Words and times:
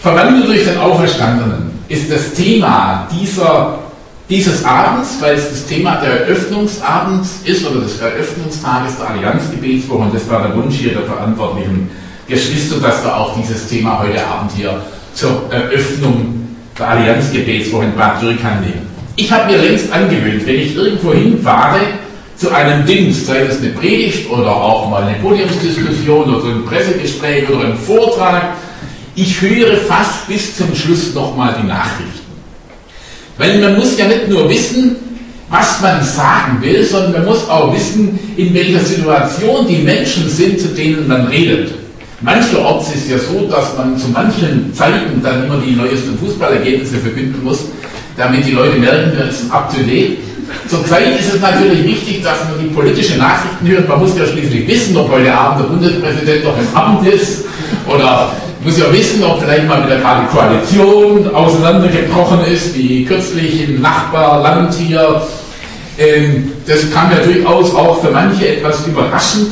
Verwandelt 0.00 0.48
durch 0.48 0.64
den 0.64 0.78
Auferstandenen 0.78 1.70
ist 1.88 2.10
das 2.10 2.32
Thema 2.32 3.06
dieser, 3.12 3.78
dieses 4.30 4.64
Abends, 4.64 5.18
weil 5.20 5.34
es 5.34 5.50
das 5.50 5.66
Thema 5.66 5.96
der 5.96 6.22
Eröffnungsabends 6.22 7.40
ist 7.44 7.66
oder 7.66 7.80
des 7.80 8.00
Eröffnungstages 8.00 8.96
der 8.96 9.10
Allianzgebetswoche 9.10 9.98
und 9.98 10.14
das 10.14 10.28
war 10.30 10.42
der 10.42 10.56
Wunsch 10.56 10.76
hier 10.76 10.92
der 10.92 11.02
verantwortlichen 11.02 11.90
Geschwister, 12.26 12.76
dass 12.80 13.04
wir 13.04 13.14
auch 13.14 13.36
dieses 13.36 13.68
Thema 13.68 13.98
heute 13.98 14.26
Abend 14.26 14.52
hier 14.56 14.80
zur 15.12 15.42
Eröffnung 15.50 16.48
der 16.78 16.88
Allianzgebetswoche 16.88 17.84
in 17.84 17.94
Bad 17.94 18.22
Dürkheim 18.22 18.62
nehmen. 18.62 18.88
Ich 19.16 19.30
habe 19.30 19.52
mir 19.52 19.58
längst 19.58 19.92
angewöhnt, 19.92 20.46
wenn 20.46 20.60
ich 20.60 20.74
irgendwo 20.74 21.12
hinfahre, 21.12 21.80
zu 22.36 22.50
einem 22.50 22.86
Dienst, 22.86 23.26
sei 23.26 23.40
es 23.40 23.58
eine 23.58 23.68
Predigt 23.72 24.30
oder 24.30 24.50
auch 24.50 24.88
mal 24.88 25.02
eine 25.02 25.18
Podiumsdiskussion 25.18 26.34
oder 26.36 26.54
ein 26.54 26.64
Pressegespräch 26.64 27.50
oder 27.50 27.66
ein 27.66 27.76
Vortrag, 27.76 28.54
ich 29.20 29.40
höre 29.42 29.76
fast 29.76 30.26
bis 30.28 30.56
zum 30.56 30.74
Schluss 30.74 31.14
nochmal 31.14 31.54
die 31.60 31.66
Nachrichten. 31.66 32.20
Weil 33.36 33.58
man 33.58 33.76
muss 33.76 33.98
ja 33.98 34.06
nicht 34.06 34.28
nur 34.28 34.48
wissen, 34.48 34.96
was 35.50 35.80
man 35.82 36.02
sagen 36.02 36.58
will, 36.62 36.82
sondern 36.84 37.12
man 37.12 37.24
muss 37.26 37.48
auch 37.48 37.74
wissen, 37.74 38.18
in 38.36 38.54
welcher 38.54 38.80
Situation 38.80 39.66
die 39.68 39.78
Menschen 39.78 40.28
sind, 40.28 40.58
zu 40.58 40.68
denen 40.68 41.06
man 41.06 41.26
redet. 41.26 41.72
Mancherorts 42.22 42.94
ist 42.94 43.04
es 43.04 43.10
ja 43.10 43.18
so, 43.18 43.46
dass 43.46 43.76
man 43.76 43.98
zu 43.98 44.08
manchen 44.08 44.72
Zeiten 44.74 45.22
dann 45.22 45.44
immer 45.44 45.58
die 45.58 45.72
neuesten 45.72 46.18
Fußballergebnisse 46.18 46.98
verkünden 46.98 47.42
muss, 47.42 47.64
damit 48.16 48.46
die 48.46 48.52
Leute 48.52 48.78
merken, 48.78 49.12
wir 49.16 49.32
sind 49.32 49.52
up 49.52 49.74
to 49.74 49.82
date. 49.82 50.18
Zurzeit 50.66 51.18
ist 51.18 51.34
es 51.34 51.40
natürlich 51.40 51.84
wichtig, 51.84 52.22
dass 52.22 52.38
man 52.44 52.58
die 52.62 52.74
politischen 52.74 53.18
Nachrichten 53.18 53.66
hört. 53.68 53.88
Man 53.88 54.00
muss 54.00 54.16
ja 54.18 54.26
schließlich 54.26 54.66
wissen, 54.66 54.96
ob 54.96 55.10
heute 55.10 55.32
Abend 55.32 55.64
der 55.64 55.68
Bundespräsident 55.68 56.44
noch 56.44 56.58
im 56.58 56.76
Amt 56.76 57.06
ist 57.06 57.44
oder 57.86 58.32
muss 58.62 58.78
ja 58.78 58.92
wissen, 58.92 59.22
ob 59.24 59.40
vielleicht 59.40 59.66
mal 59.66 59.84
wieder 59.86 59.98
gerade 59.98 60.26
Koalition 60.26 61.34
auseinandergebrochen 61.34 62.44
ist, 62.44 62.76
wie 62.76 63.04
kürzlich 63.04 63.68
im 63.68 63.80
Nachbarland 63.80 64.74
hier. 64.74 65.22
Ähm, 65.98 66.52
das 66.66 66.90
kam 66.92 67.10
ja 67.10 67.18
durchaus 67.18 67.74
auch 67.74 68.00
für 68.00 68.10
manche 68.10 68.56
etwas 68.56 68.86
überraschend, 68.86 69.48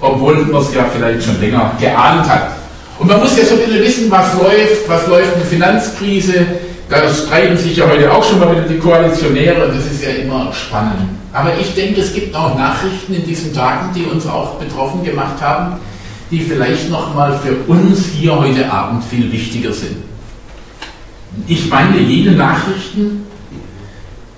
obwohl 0.00 0.36
man 0.46 0.62
es 0.62 0.74
ja 0.74 0.86
vielleicht 0.92 1.24
schon 1.24 1.40
länger 1.40 1.72
geahnt 1.80 2.28
hat. 2.28 2.52
Und 2.98 3.08
man 3.08 3.20
muss 3.20 3.36
ja 3.36 3.44
so 3.44 3.54
ein 3.54 3.60
bisschen 3.60 3.82
wissen, 3.82 4.10
was 4.10 4.34
läuft, 4.34 4.88
was 4.88 5.06
läuft 5.06 5.34
eine 5.36 5.44
Finanzkrise. 5.44 6.46
Da 6.88 7.08
streiten 7.08 7.56
sich 7.56 7.76
ja 7.76 7.86
heute 7.86 8.10
auch 8.10 8.24
schon 8.24 8.40
mal 8.40 8.50
wieder 8.50 8.62
die 8.62 8.78
Koalitionäre 8.78 9.66
und 9.66 9.76
das 9.76 9.84
ist 9.84 10.02
ja 10.02 10.10
immer 10.10 10.50
spannend. 10.52 11.06
Aber 11.34 11.50
ich 11.60 11.74
denke, 11.74 12.00
es 12.00 12.14
gibt 12.14 12.34
auch 12.34 12.56
Nachrichten 12.56 13.14
in 13.14 13.26
diesen 13.26 13.54
Tagen, 13.54 13.90
die 13.94 14.04
uns 14.04 14.26
auch 14.26 14.54
betroffen 14.54 15.04
gemacht 15.04 15.40
haben, 15.40 15.76
die 16.30 16.40
vielleicht 16.40 16.90
nochmal 16.90 17.38
für 17.38 17.54
uns 17.70 18.06
hier 18.06 18.38
heute 18.38 18.70
Abend 18.70 19.02
viel 19.04 19.30
wichtiger 19.32 19.72
sind. 19.72 19.96
Ich 21.46 21.68
meine 21.70 21.98
jene 21.98 22.32
Nachrichten, 22.32 23.26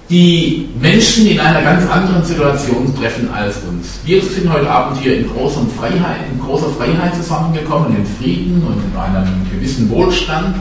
die 0.08 0.68
Menschen 0.80 1.26
in 1.28 1.38
einer 1.38 1.62
ganz 1.62 1.88
anderen 1.88 2.24
Situation 2.24 2.92
treffen 2.96 3.30
als 3.32 3.58
uns. 3.68 4.00
Wir 4.04 4.20
sind 4.20 4.52
heute 4.52 4.68
Abend 4.68 5.00
hier 5.00 5.18
in 5.18 5.30
großer 5.30 5.60
Freiheit, 5.78 6.22
in 6.32 6.40
großer 6.40 6.68
Freiheit 6.70 7.14
zusammengekommen, 7.14 7.96
in 7.96 8.06
Frieden 8.18 8.62
und 8.66 8.82
in 8.84 8.98
einem 8.98 9.46
gewissen 9.52 9.88
Wohlstand. 9.88 10.56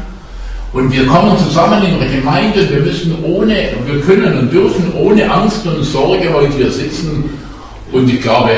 Und 0.71 0.91
wir 0.91 1.07
kommen 1.07 1.35
zusammen 1.39 1.83
in 1.83 1.99
der 1.99 2.09
Gemeinde, 2.09 2.69
wir 2.69 2.81
müssen 2.81 3.23
ohne, 3.23 3.55
wir 3.87 3.99
können 4.01 4.37
und 4.37 4.53
dürfen 4.53 4.93
ohne 4.93 5.29
Angst 5.31 5.65
und 5.65 5.83
Sorge 5.83 6.31
heute 6.31 6.55
hier 6.55 6.71
sitzen. 6.71 7.23
Und 7.91 8.07
ich 8.07 8.21
glaube, 8.21 8.51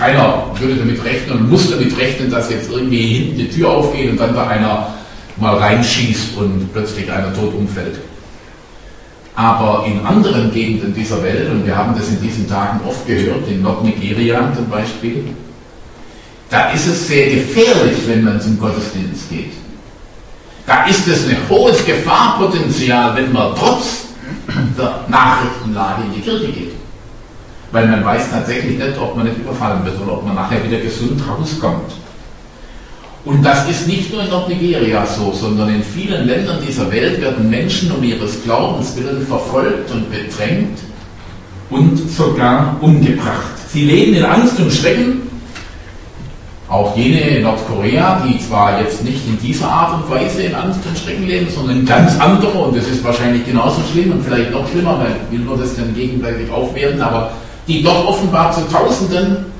keiner 0.00 0.46
würde 0.58 0.76
damit 0.76 1.04
rechnen 1.04 1.38
und 1.38 1.50
muss 1.50 1.70
damit 1.70 1.96
rechnen, 1.98 2.30
dass 2.30 2.50
jetzt 2.50 2.70
irgendwie 2.70 3.02
hinten 3.02 3.38
die 3.38 3.50
Tür 3.50 3.68
aufgeht 3.68 4.10
und 4.10 4.18
dann 4.18 4.34
da 4.34 4.48
einer 4.48 4.94
mal 5.36 5.56
reinschießt 5.56 6.36
und 6.38 6.72
plötzlich 6.72 7.10
einer 7.12 7.32
tot 7.34 7.54
umfällt. 7.54 7.98
Aber 9.34 9.84
in 9.86 10.04
anderen 10.04 10.52
Gegenden 10.52 10.94
dieser 10.94 11.22
Welt, 11.22 11.50
und 11.50 11.66
wir 11.66 11.76
haben 11.76 11.94
das 11.96 12.08
in 12.08 12.20
diesen 12.20 12.48
Tagen 12.48 12.80
oft 12.86 13.06
gehört, 13.06 13.46
in 13.48 13.62
Nordnigeria 13.62 14.52
zum 14.54 14.68
Beispiel, 14.68 15.24
da 16.48 16.70
ist 16.70 16.86
es 16.86 17.06
sehr 17.06 17.30
gefährlich, 17.30 17.98
wenn 18.06 18.24
man 18.24 18.40
zum 18.40 18.58
Gottesdienst 18.58 19.30
geht. 19.30 19.52
Da 20.66 20.84
ist 20.86 21.06
es 21.06 21.28
ein 21.28 21.36
hohes 21.48 21.84
Gefahrpotenzial, 21.84 23.16
wenn 23.16 23.32
man 23.32 23.54
trotz 23.54 24.06
der 24.78 25.04
Nachrichtenlage 25.08 26.04
in 26.04 26.14
die 26.14 26.20
Kirche 26.20 26.48
geht. 26.48 26.79
Weil 27.72 27.86
man 27.86 28.04
weiß 28.04 28.30
tatsächlich 28.30 28.78
nicht, 28.78 28.98
ob 28.98 29.16
man 29.16 29.26
nicht 29.26 29.38
überfallen 29.38 29.84
wird 29.84 30.00
oder 30.00 30.14
ob 30.14 30.26
man 30.26 30.34
nachher 30.34 30.64
wieder 30.64 30.78
gesund 30.78 31.20
rauskommt. 31.28 31.92
Und 33.24 33.44
das 33.44 33.68
ist 33.68 33.86
nicht 33.86 34.12
nur 34.12 34.22
in 34.22 34.30
Nordnigeria 34.30 35.04
so, 35.04 35.32
sondern 35.32 35.74
in 35.74 35.82
vielen 35.82 36.26
Ländern 36.26 36.58
dieser 36.66 36.90
Welt 36.90 37.20
werden 37.20 37.50
Menschen 37.50 37.92
um 37.92 38.02
ihres 38.02 38.42
Glaubens 38.42 38.96
willen 38.96 39.26
verfolgt 39.26 39.90
und 39.90 40.10
bedrängt 40.10 40.78
und 41.68 41.96
sogar 42.10 42.76
umgebracht. 42.80 43.58
Sie 43.68 43.84
leben 43.84 44.14
in 44.14 44.24
Angst 44.24 44.58
und 44.58 44.72
Schrecken. 44.72 45.22
Auch 46.68 46.96
jene 46.96 47.20
in 47.20 47.42
Nordkorea, 47.42 48.24
die 48.26 48.38
zwar 48.38 48.80
jetzt 48.80 49.04
nicht 49.04 49.26
in 49.26 49.38
dieser 49.40 49.68
Art 49.68 49.94
und 49.94 50.10
Weise 50.10 50.42
in 50.42 50.54
Angst 50.54 50.80
und 50.86 50.96
Schrecken 50.96 51.26
leben, 51.26 51.48
sondern 51.52 51.80
in 51.80 51.86
ganz 51.86 52.18
andere, 52.18 52.52
und 52.52 52.76
das 52.76 52.86
ist 52.86 53.02
wahrscheinlich 53.04 53.44
genauso 53.44 53.80
schlimm 53.92 54.12
und 54.12 54.24
vielleicht 54.24 54.52
noch 54.52 54.68
schlimmer, 54.70 54.98
weil 54.98 55.16
will 55.30 55.44
nur 55.44 55.58
das 55.58 55.74
dann 55.74 55.94
gegenseitig 55.94 56.50
aufwerten, 56.50 57.02
aber 57.02 57.32
die 57.66 57.82
dort 57.82 58.06
offenbar 58.06 58.52
zu 58.52 58.62
Tausenden 58.68 59.50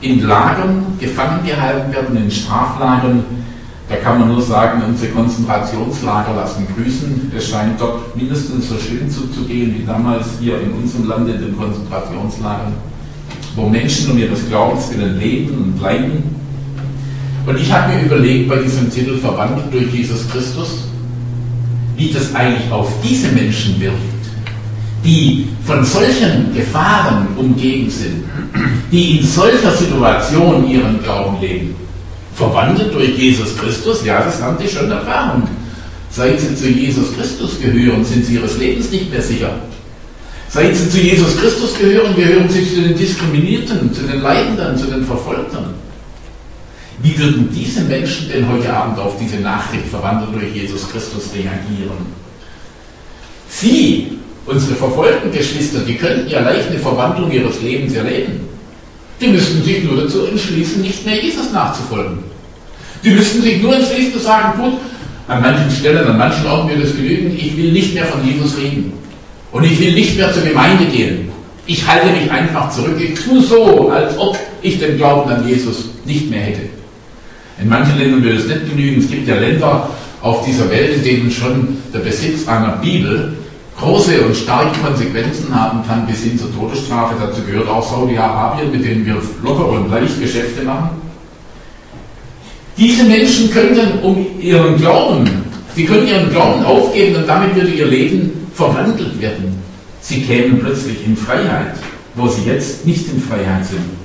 in 0.00 0.26
Lagern 0.26 0.84
gefangen 1.00 1.44
gehalten 1.46 1.92
werden, 1.92 2.16
in 2.16 2.30
Straflagern. 2.30 3.24
Da 3.88 3.96
kann 3.96 4.18
man 4.18 4.28
nur 4.28 4.42
sagen, 4.42 4.82
unsere 4.86 5.12
Konzentrationslager 5.12 6.34
lassen 6.34 6.66
grüßen. 6.74 7.32
Es 7.36 7.48
scheint 7.48 7.80
dort 7.80 8.16
mindestens 8.16 8.68
so 8.68 8.76
schön 8.76 9.10
zuzugehen 9.10 9.74
wie 9.76 9.84
damals 9.84 10.26
hier 10.40 10.60
in 10.60 10.72
unserem 10.72 11.08
Land 11.08 11.28
in 11.28 11.40
den 11.40 11.56
Konzentrationslagern, 11.56 12.72
wo 13.56 13.68
Menschen 13.68 14.12
um 14.12 14.18
ihres 14.18 14.48
Glaubens 14.48 14.90
willen 14.90 15.18
leben 15.18 15.54
und 15.54 15.82
leiden. 15.82 16.22
Und 17.46 17.60
ich 17.60 17.70
habe 17.70 17.92
mir 17.92 18.04
überlegt, 18.04 18.48
bei 18.48 18.56
diesem 18.56 18.90
Titel 18.90 19.18
Verwandelt 19.18 19.72
durch 19.72 19.92
Jesus 19.92 20.28
Christus, 20.30 20.84
wie 21.96 22.10
das 22.10 22.34
eigentlich 22.34 22.72
auf 22.72 22.90
diese 23.02 23.28
Menschen 23.28 23.78
wirkt 23.80 24.13
die 25.04 25.48
von 25.66 25.84
solchen 25.84 26.54
Gefahren 26.54 27.28
umgeben 27.36 27.90
sind, 27.90 28.24
die 28.90 29.18
in 29.18 29.26
solcher 29.26 29.72
Situation 29.72 30.68
ihren 30.68 31.02
Glauben 31.02 31.40
leben, 31.40 31.74
verwandelt 32.34 32.92
durch 32.94 33.16
Jesus 33.16 33.56
Christus, 33.56 34.04
ja, 34.04 34.22
das 34.22 34.40
haben 34.40 34.56
die 34.60 34.68
schon 34.68 34.90
erfahren. 34.90 35.46
Seit 36.10 36.40
sie 36.40 36.54
zu 36.54 36.68
Jesus 36.68 37.14
Christus 37.16 37.60
gehören, 37.60 38.04
sind 38.04 38.24
sie 38.24 38.34
ihres 38.34 38.56
Lebens 38.56 38.90
nicht 38.90 39.10
mehr 39.10 39.22
sicher. 39.22 39.50
Seit 40.48 40.74
sie 40.76 40.88
zu 40.88 40.98
Jesus 41.00 41.36
Christus 41.36 41.76
gehören, 41.76 42.14
gehören 42.14 42.48
sie 42.48 42.64
zu 42.66 42.80
den 42.80 42.96
Diskriminierten, 42.96 43.92
zu 43.92 44.02
den 44.02 44.22
Leidenden, 44.22 44.78
zu 44.78 44.86
den 44.86 45.04
Verfolgten. 45.04 45.74
Wie 47.02 47.18
würden 47.18 47.50
diese 47.52 47.80
Menschen 47.82 48.28
denn 48.28 48.48
heute 48.48 48.72
Abend 48.72 48.98
auf 48.98 49.14
diese 49.20 49.38
Nachricht 49.38 49.86
verwandelt 49.90 50.32
durch 50.32 50.54
Jesus 50.54 50.88
Christus 50.88 51.30
reagieren? 51.34 52.06
Sie 53.48 54.18
Unsere 54.46 54.74
verfolgten 54.74 55.32
Geschwister, 55.32 55.80
die 55.80 55.94
könnten 55.94 56.28
ja 56.28 56.40
leicht 56.40 56.68
eine 56.68 56.78
Verwandlung 56.78 57.30
ihres 57.32 57.62
Lebens 57.62 57.94
erleben. 57.94 58.40
Die 59.20 59.28
müssten 59.28 59.62
sich 59.62 59.84
nur 59.84 60.02
dazu 60.02 60.26
entschließen, 60.26 60.82
nicht 60.82 61.06
mehr 61.06 61.22
Jesus 61.22 61.50
nachzufolgen. 61.52 62.18
Die 63.02 63.10
müssten 63.10 63.42
sich 63.42 63.62
nur 63.62 63.74
entschließen 63.74 64.12
zu 64.12 64.18
sagen, 64.18 64.60
gut, 64.60 64.74
an 65.28 65.40
manchen 65.40 65.70
Stellen, 65.70 66.06
an 66.06 66.18
manchen 66.18 66.46
Orten 66.46 66.68
wird 66.68 66.84
es 66.84 66.94
genügen, 66.94 67.34
ich 67.36 67.56
will 67.56 67.72
nicht 67.72 67.94
mehr 67.94 68.04
von 68.04 68.22
Jesus 68.26 68.56
reden. 68.58 68.92
Und 69.52 69.64
ich 69.64 69.78
will 69.80 69.94
nicht 69.94 70.16
mehr 70.16 70.32
zur 70.32 70.42
Gemeinde 70.42 70.84
gehen. 70.86 71.30
Ich 71.66 71.86
halte 71.86 72.08
mich 72.08 72.30
einfach 72.30 72.70
zurück. 72.70 72.96
Ich 72.98 73.14
tue 73.14 73.40
so, 73.40 73.90
als 73.90 74.18
ob 74.18 74.36
ich 74.60 74.78
den 74.78 74.98
Glauben 74.98 75.30
an 75.30 75.48
Jesus 75.48 75.86
nicht 76.04 76.28
mehr 76.28 76.40
hätte. 76.40 76.62
In 77.62 77.68
manchen 77.68 77.98
Ländern 77.98 78.22
würde 78.22 78.36
es 78.36 78.46
nicht 78.46 78.68
genügen. 78.68 79.00
Es 79.00 79.08
gibt 79.08 79.28
ja 79.28 79.36
Länder 79.36 79.88
auf 80.20 80.44
dieser 80.44 80.68
Welt, 80.70 80.96
in 80.96 81.04
denen 81.04 81.30
schon 81.30 81.78
der 81.94 82.00
Besitz 82.00 82.46
einer 82.46 82.76
Bibel 82.82 83.32
große 83.78 84.22
und 84.22 84.36
starke 84.36 84.78
Konsequenzen 84.80 85.54
haben 85.54 85.86
kann, 85.86 86.06
bis 86.06 86.22
hin 86.22 86.38
zur 86.38 86.54
Todesstrafe. 86.54 87.14
Dazu 87.20 87.42
gehört 87.42 87.68
auch 87.68 87.82
Saudi-Arabien, 87.82 88.70
mit 88.70 88.84
denen 88.84 89.04
wir 89.04 89.16
locker 89.42 89.68
und 89.68 89.90
leicht 89.90 90.20
Geschäfte 90.20 90.62
machen. 90.62 90.90
Diese 92.76 93.04
Menschen 93.04 93.50
können 93.50 94.00
um 94.02 94.26
ihren 94.40 94.76
Glauben, 94.76 95.28
sie 95.76 95.84
können 95.84 96.08
ihren 96.08 96.30
Glauben 96.30 96.64
aufgeben 96.64 97.16
und 97.16 97.28
damit 97.28 97.54
würde 97.54 97.70
ihr 97.70 97.86
Leben 97.86 98.48
verwandelt 98.52 99.20
werden. 99.20 99.62
Sie 100.00 100.22
kämen 100.22 100.58
plötzlich 100.60 101.06
in 101.06 101.16
Freiheit, 101.16 101.76
wo 102.14 102.28
sie 102.28 102.42
jetzt 102.42 102.84
nicht 102.84 103.08
in 103.08 103.20
Freiheit 103.20 103.64
sind. 103.64 104.04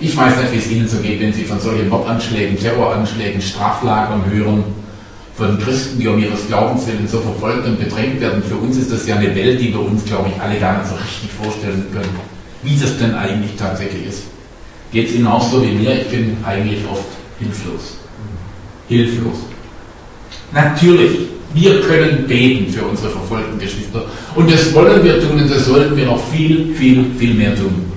Ich 0.00 0.16
weiß 0.16 0.36
nicht, 0.36 0.52
wie 0.52 0.58
es 0.58 0.70
Ihnen 0.70 0.88
so 0.88 0.96
geht, 0.98 1.20
wenn 1.20 1.32
Sie 1.32 1.44
von 1.44 1.60
solchen 1.60 1.88
Mordanschlägen, 1.88 2.58
Terroranschlägen, 2.58 3.40
Straflagern 3.40 4.24
hören 4.28 4.64
von 5.42 5.58
Christen, 5.58 5.98
die 5.98 6.06
um 6.06 6.22
ihres 6.22 6.46
Glaubens 6.46 6.86
willen 6.86 7.08
so 7.08 7.18
verfolgt 7.18 7.66
und 7.66 7.78
bedrängt 7.78 8.20
werden. 8.20 8.42
Für 8.44 8.54
uns 8.54 8.76
ist 8.76 8.92
das 8.92 9.08
ja 9.08 9.16
eine 9.16 9.34
Welt, 9.34 9.60
die 9.60 9.72
wir 9.72 9.80
uns, 9.80 10.04
glaube 10.04 10.30
ich, 10.32 10.40
alle 10.40 10.58
gar 10.60 10.78
nicht 10.78 10.88
so 10.88 10.94
richtig 10.94 11.30
vorstellen 11.32 11.84
können, 11.92 12.10
wie 12.62 12.76
das 12.76 12.96
denn 12.98 13.14
eigentlich 13.14 13.56
tatsächlich 13.58 14.06
ist. 14.06 14.22
Geht 14.92 15.08
es 15.08 15.14
Ihnen 15.16 15.26
auch 15.26 15.42
so 15.42 15.60
wie 15.62 15.72
mir? 15.72 16.00
Ich 16.00 16.08
bin 16.08 16.36
eigentlich 16.44 16.80
oft 16.88 17.06
hilflos. 17.40 17.96
Hilflos. 18.88 19.38
Natürlich, 20.52 21.18
wir 21.54 21.80
können 21.80 22.24
beten 22.28 22.72
für 22.72 22.84
unsere 22.84 23.10
verfolgten 23.10 23.58
Geschwister. 23.58 24.04
Und 24.36 24.48
das 24.48 24.72
wollen 24.72 25.02
wir 25.02 25.20
tun 25.20 25.40
und 25.40 25.50
das 25.50 25.66
sollten 25.66 25.96
wir 25.96 26.06
noch 26.06 26.22
viel, 26.30 26.72
viel, 26.74 27.06
viel 27.18 27.34
mehr 27.34 27.56
tun. 27.56 27.90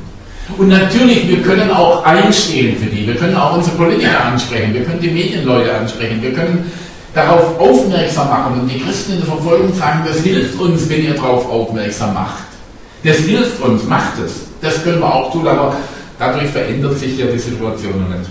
Und 0.58 0.70
natürlich, 0.70 1.28
wir 1.28 1.42
können 1.42 1.70
auch 1.70 2.04
einstehen 2.06 2.78
für 2.78 2.86
die. 2.86 3.06
Wir 3.06 3.16
können 3.16 3.36
auch 3.36 3.58
unsere 3.58 3.76
Politiker 3.76 4.26
ansprechen. 4.26 4.74
Wir 4.74 4.84
können 4.84 5.02
die 5.02 5.10
Medienleute 5.10 5.76
ansprechen. 5.76 6.22
Wir 6.22 6.34
können 6.34 6.72
darauf 7.16 7.60
aufmerksam 7.60 8.30
machen. 8.30 8.62
Und 8.62 8.68
die 8.68 8.80
Christen 8.80 9.14
in 9.14 9.20
der 9.20 9.28
Verfolgung 9.28 9.74
sagen, 9.74 10.02
das 10.06 10.20
hilft 10.20 10.60
uns, 10.60 10.88
wenn 10.90 11.04
ihr 11.04 11.16
darauf 11.16 11.50
aufmerksam 11.50 12.14
macht. 12.14 12.44
Das 13.04 13.18
hilft 13.18 13.62
uns, 13.62 13.84
macht 13.86 14.20
es. 14.24 14.34
Das 14.62 14.84
können 14.84 15.00
wir 15.00 15.14
auch 15.14 15.32
tun, 15.32 15.48
aber 15.48 15.76
dadurch 16.20 16.50
verändert 16.50 17.00
sich 17.00 17.18
ja 17.18 17.28
die 17.28 17.40
Situation 17.40 17.94
noch 18.02 18.18
nicht. 18.18 18.30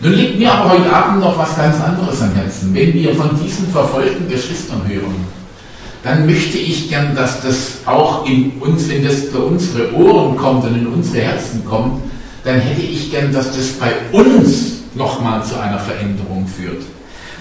Nun 0.00 0.12
liegt 0.12 0.38
mir 0.38 0.52
aber 0.52 0.70
heute 0.70 0.92
Abend 0.92 1.20
noch 1.20 1.36
was 1.36 1.56
ganz 1.56 1.80
anderes 1.80 2.22
am 2.22 2.32
Herzen. 2.34 2.72
Wenn 2.72 2.94
wir 2.94 3.14
von 3.14 3.30
diesen 3.42 3.68
verfolgten 3.68 4.28
Geschwistern 4.28 4.82
hören, 4.86 5.26
dann 6.04 6.24
möchte 6.24 6.56
ich 6.56 6.88
gern, 6.88 7.16
dass 7.16 7.42
das 7.42 7.78
auch 7.84 8.24
in 8.24 8.52
uns, 8.60 8.88
wenn 8.88 9.04
das 9.04 9.24
für 9.24 9.40
unsere 9.40 9.92
Ohren 9.94 10.36
kommt 10.36 10.64
und 10.64 10.76
in 10.76 10.86
unsere 10.86 11.24
Herzen 11.24 11.64
kommt, 11.64 12.00
dann 12.44 12.60
hätte 12.60 12.80
ich 12.82 13.10
gern, 13.10 13.32
dass 13.32 13.46
das 13.46 13.72
bei 13.72 13.92
uns 14.12 14.84
nochmal 14.94 15.42
zu 15.42 15.58
einer 15.60 15.80
Veränderung 15.80 16.46
führt. 16.46 16.82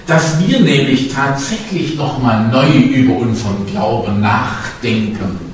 Dass 0.08 0.40
wir 0.40 0.62
nämlich 0.62 1.14
tatsächlich 1.14 1.96
nochmal 1.96 2.48
neu 2.48 2.70
über 2.70 3.18
unseren 3.18 3.66
Glauben 3.70 4.22
nachdenken 4.22 5.48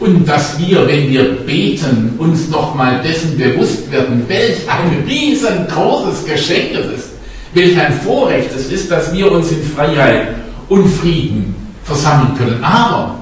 und 0.00 0.26
dass 0.26 0.58
wir, 0.58 0.86
wenn 0.88 1.10
wir 1.10 1.36
beten, 1.44 2.14
uns 2.18 2.48
nochmal 2.48 3.00
dessen 3.02 3.36
bewusst 3.36 3.90
werden, 3.92 4.24
welch 4.28 4.58
ein 4.66 5.04
riesengroßes 5.06 6.24
Geschenk 6.24 6.70
es 6.72 6.98
ist, 6.98 7.08
welch 7.52 7.78
ein 7.78 7.92
Vorrecht 8.00 8.50
es 8.56 8.72
ist, 8.72 8.90
dass 8.90 9.12
wir 9.12 9.30
uns 9.30 9.52
in 9.52 9.62
Freiheit 9.62 10.28
und 10.70 10.88
Frieden 10.88 11.54
versammeln 11.84 12.34
können. 12.38 12.64
Aber, 12.64 13.18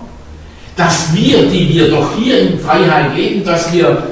dass 0.77 1.13
wir, 1.13 1.49
die 1.49 1.69
wir 1.69 1.91
doch 1.91 2.17
hier 2.17 2.41
in 2.43 2.61
Freiheit 2.61 3.17
leben, 3.17 3.45
dass 3.45 3.73
wir 3.73 4.05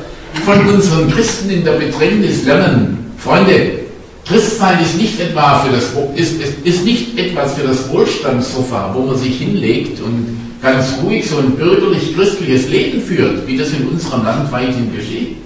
von 0.44 0.66
unseren 0.66 1.08
Christen 1.12 1.50
in 1.50 1.64
der 1.64 1.72
Bedrängnis 1.72 2.44
lernen, 2.44 3.12
Freunde, 3.18 3.85
Christsein 4.28 4.82
ist 4.82 4.96
nicht 4.96 5.20
etwa 5.20 5.60
für 5.60 5.72
das, 5.72 5.84
ist, 6.16 6.40
ist, 6.40 6.54
ist 6.64 6.84
nicht 6.84 7.16
etwas 7.16 7.54
für 7.54 7.66
das 7.66 7.88
Wohlstandssofa, 7.88 8.90
wo 8.92 9.02
man 9.02 9.16
sich 9.16 9.38
hinlegt 9.38 10.00
und 10.00 10.36
ganz 10.60 10.94
ruhig 11.02 11.28
so 11.28 11.38
ein 11.38 11.52
bürgerlich-christliches 11.52 12.68
Leben 12.68 13.00
führt, 13.00 13.46
wie 13.46 13.56
das 13.56 13.70
in 13.70 13.86
unserem 13.86 14.24
Land 14.24 14.50
weithin 14.50 14.92
geschieht. 14.94 15.36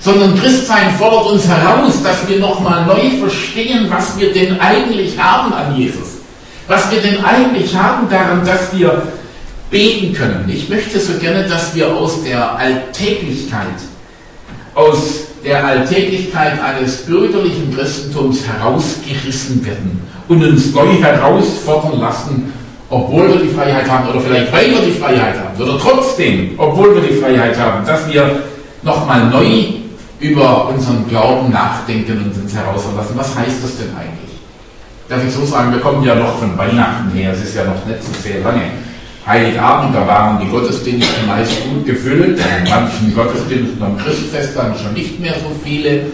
Sondern 0.00 0.38
Christsein 0.38 0.90
fordert 0.98 1.26
uns 1.32 1.46
heraus, 1.46 2.02
dass 2.02 2.28
wir 2.28 2.40
nochmal 2.40 2.84
neu 2.84 3.16
verstehen, 3.20 3.86
was 3.88 4.18
wir 4.18 4.32
denn 4.32 4.60
eigentlich 4.60 5.16
haben 5.16 5.52
an 5.52 5.76
Jesus. 5.76 6.18
Was 6.66 6.90
wir 6.90 7.00
denn 7.00 7.24
eigentlich 7.24 7.74
haben 7.74 8.08
daran, 8.10 8.44
dass 8.44 8.76
wir 8.76 9.02
beten 9.70 10.14
können. 10.14 10.48
Ich 10.48 10.68
möchte 10.68 10.98
so 10.98 11.12
gerne, 11.18 11.44
dass 11.48 11.74
wir 11.74 11.94
aus 11.94 12.22
der 12.22 12.56
Alltäglichkeit, 12.56 13.66
aus 14.74 15.23
der 15.44 15.64
Alltäglichkeit 15.64 16.60
eines 16.60 17.02
bürgerlichen 17.02 17.74
Christentums 17.74 18.46
herausgerissen 18.46 19.64
werden 19.64 20.02
und 20.28 20.42
uns 20.42 20.72
neu 20.72 20.86
herausfordern 21.00 22.00
lassen 22.00 22.52
obwohl 22.90 23.28
wir 23.28 23.36
die 23.36 23.48
Freiheit 23.48 23.88
haben 23.90 24.08
oder 24.08 24.20
vielleicht 24.20 24.52
weil 24.52 24.70
wir 24.70 24.80
die 24.80 24.92
Freiheit 24.92 25.36
haben 25.38 25.60
oder 25.60 25.78
trotzdem, 25.78 26.50
obwohl 26.56 26.94
wir 26.94 27.02
die 27.02 27.14
Freiheit 27.14 27.58
haben, 27.58 27.84
dass 27.84 28.08
wir 28.12 28.42
nochmal 28.82 29.28
neu 29.30 29.64
über 30.20 30.68
unseren 30.68 31.08
Glauben 31.08 31.50
nachdenken 31.50 32.12
und 32.18 32.42
uns 32.42 32.54
herausverlassen. 32.54 33.16
Was 33.16 33.36
heißt 33.36 33.62
das 33.62 33.76
denn 33.78 33.88
eigentlich? 33.96 34.38
Darf 35.08 35.24
ich 35.26 35.34
so 35.34 35.44
sagen, 35.44 35.72
wir 35.72 35.80
kommen 35.80 36.04
ja 36.04 36.14
noch 36.14 36.38
von 36.38 36.56
Weihnachten 36.56 37.10
her, 37.12 37.32
es 37.32 37.42
ist 37.42 37.56
ja 37.56 37.64
noch 37.64 37.84
nicht 37.84 38.02
so 38.02 38.12
sehr 38.22 38.40
lange. 38.40 38.62
Heiligabend, 39.26 39.94
da 39.94 40.06
waren 40.06 40.38
die 40.38 40.50
Gottesdienste 40.50 41.26
meist 41.26 41.52
gut 41.64 41.86
gefüllt, 41.86 42.38
an 42.40 42.68
manchen 42.68 43.14
Gottesdiensten 43.14 43.82
am 43.82 43.96
Christfest 43.96 44.54
dann 44.54 44.74
schon 44.76 44.92
nicht 44.92 45.18
mehr 45.18 45.32
so 45.34 45.50
viele. 45.64 46.06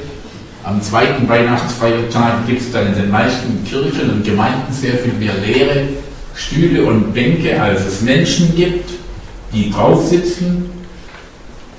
Am 0.63 0.81
zweiten 0.81 1.29
Weihnachtsfeiertag 1.29 2.47
gibt 2.47 2.61
es 2.61 2.71
dann 2.71 2.87
in 2.87 2.95
den 2.95 3.11
meisten 3.11 3.65
Kirchen 3.65 4.11
und 4.11 4.25
Gemeinden 4.25 4.73
sehr 4.73 4.95
viel 4.95 5.15
mehr 5.15 5.33
Lehre. 5.45 5.89
Stühle 6.37 6.85
und 6.85 7.13
Bänke, 7.13 7.61
als 7.61 7.85
es 7.85 8.01
Menschen 8.03 8.55
gibt, 8.55 8.91
die 9.53 9.73
drauf 9.73 10.07
sitzen. 10.07 10.71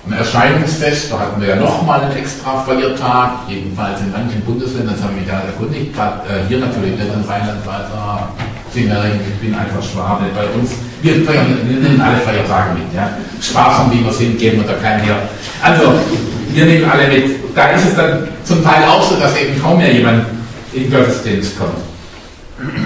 Ein 0.06 0.13
Erscheinungsfest, 0.13 1.12
da 1.12 1.19
hatten 1.19 1.42
wir 1.42 1.50
ja 1.50 1.56
nochmal 1.56 2.01
einen 2.01 2.18
extra 2.18 2.62
Feiertag, 2.63 3.48
jedenfalls 3.48 4.01
in 4.01 4.12
manchen 4.12 4.42
Bundesländern, 4.42 4.95
das 4.95 5.04
haben 5.04 5.16
wir 5.16 5.31
da 5.31 5.42
erkundigt, 5.42 5.95
äh, 5.95 6.48
hier 6.50 6.57
natürlich 6.57 6.98
nicht 6.98 7.13
in 7.13 7.22
Rheinland 7.22 7.66
weiter, 7.66 8.30
ich 8.74 8.84
bin 8.84 9.54
einfach 9.54 9.84
Schwabe 9.84 10.25
bei 10.36 10.60
uns. 10.60 10.72
Wir, 11.01 11.15
nehmen 11.15 12.01
alle 12.01 12.18
Feiertage 12.18 12.74
mit. 12.74 12.94
Ja. 12.95 13.18
Spaß 13.42 13.80
haben, 13.80 13.92
wie 13.92 14.03
wir 14.03 14.13
sind, 14.13 14.38
geben 14.38 14.62
wir 14.62 14.68
da 14.68 14.74
keinen 14.74 15.03
her. 15.03 15.18
Also, 15.62 15.94
wir 16.53 16.65
nehmen 16.65 16.89
alle 16.89 17.07
mit. 17.07 17.56
Da 17.56 17.71
ist 17.71 17.86
es 17.86 17.95
dann 17.95 18.27
zum 18.44 18.63
Teil 18.63 18.83
auch 18.86 19.03
so, 19.03 19.15
dass 19.15 19.36
eben 19.38 19.59
kaum 19.62 19.77
mehr 19.77 19.94
jemand 19.94 20.25
in 20.74 20.92
Gottesdienst 20.92 21.57
kommt. 21.57 21.77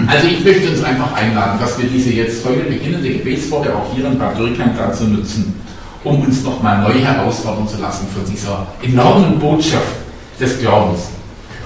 Also 0.06 0.28
ich 0.28 0.42
möchte 0.44 0.70
uns 0.70 0.82
einfach 0.82 1.12
einladen, 1.12 1.58
dass 1.60 1.78
wir 1.78 1.86
diese 1.88 2.10
jetzt 2.10 2.44
heute 2.44 2.60
beginnende 2.60 3.10
Gebetswoche 3.10 3.74
auch 3.74 3.94
hier 3.94 4.06
in 4.06 4.18
Bad 4.18 4.38
Dürkheim 4.38 4.70
dazu 4.76 5.04
nutzen, 5.04 5.60
um 6.02 6.22
uns 6.22 6.42
nochmal 6.42 6.80
neu 6.80 6.94
herausfordern 6.94 7.68
zu 7.68 7.78
lassen 7.80 8.06
von 8.14 8.24
dieser 8.30 8.66
enormen 8.82 9.38
Botschaft 9.38 9.96
des 10.40 10.58
Glaubens. 10.60 11.08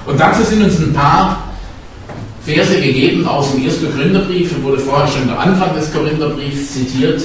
Und 0.07 0.19
dazu 0.19 0.43
sind 0.43 0.65
uns 0.65 0.79
ein 0.81 0.93
paar 0.93 1.50
Verse 2.55 2.81
gegeben 2.81 3.27
aus 3.27 3.53
dem 3.53 3.65
ersten 3.65 3.93
Korintherbrief, 3.93 4.51
wurde 4.63 4.79
vorher 4.79 5.07
schon 5.07 5.27
der 5.29 5.39
Anfang 5.39 5.75
des 5.75 5.93
Korintherbriefs 5.93 6.75
zitiert. 6.75 7.23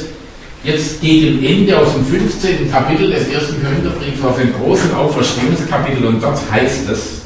Jetzt 0.63 1.01
gegen 1.01 1.43
Ende 1.43 1.77
aus 1.77 1.93
dem 1.93 2.05
15. 2.05 2.71
Kapitel 2.71 3.11
des 3.11 3.27
ersten 3.27 3.63
Korintherbriefs 3.63 4.23
auf 4.23 4.37
den 4.37 4.53
großen 4.53 4.93
Auferstehungskapitel 4.95 6.05
und 6.05 6.23
dort 6.23 6.39
heißt 6.51 6.89
es, 6.89 7.21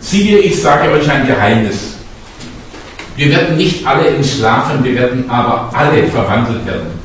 siehe, 0.00 0.38
ich 0.38 0.60
sage 0.60 0.90
euch 0.90 1.08
ein 1.10 1.26
Geheimnis. 1.26 1.94
Wir 3.16 3.30
werden 3.30 3.56
nicht 3.56 3.86
alle 3.86 4.08
entschlafen, 4.08 4.82
wir 4.82 4.94
werden 4.94 5.28
aber 5.28 5.70
alle 5.74 6.04
verwandelt 6.08 6.66
werden. 6.66 7.02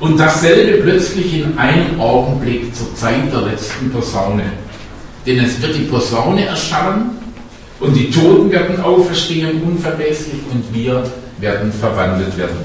Und 0.00 0.18
dasselbe 0.18 0.82
plötzlich 0.82 1.40
in 1.40 1.58
einem 1.58 2.00
Augenblick 2.00 2.74
zur 2.74 2.94
Zeit 2.94 3.32
der 3.32 3.42
letzten 3.42 3.90
Posaune. 3.90 4.44
Denn 5.26 5.40
es 5.40 5.60
wird 5.60 5.76
die 5.76 5.82
Posaune 5.82 6.46
erschallen 6.46 7.17
und 7.80 7.94
die 7.94 8.10
Toten 8.10 8.50
werden 8.50 8.80
auferstehen 8.80 9.62
unverweslich 9.62 10.40
und 10.52 10.64
wir 10.72 11.04
werden 11.38 11.72
verwandelt 11.72 12.36
werden. 12.36 12.58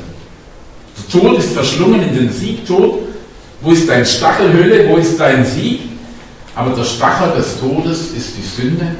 Der 0.97 1.21
Tod 1.21 1.37
ist 1.37 1.53
verschlungen 1.53 2.01
in 2.01 2.15
den 2.15 2.31
Siegtod. 2.31 2.99
Wo 3.61 3.71
ist 3.71 3.87
dein 3.87 4.05
Stachelhöhle? 4.05 4.89
Wo 4.89 4.97
ist 4.97 5.19
dein 5.19 5.45
Sieg? 5.45 5.81
Aber 6.55 6.75
der 6.75 6.83
Stachel 6.83 7.31
des 7.37 7.59
Todes 7.59 8.11
ist 8.11 8.33
die 8.37 8.61
Sünde. 8.61 8.95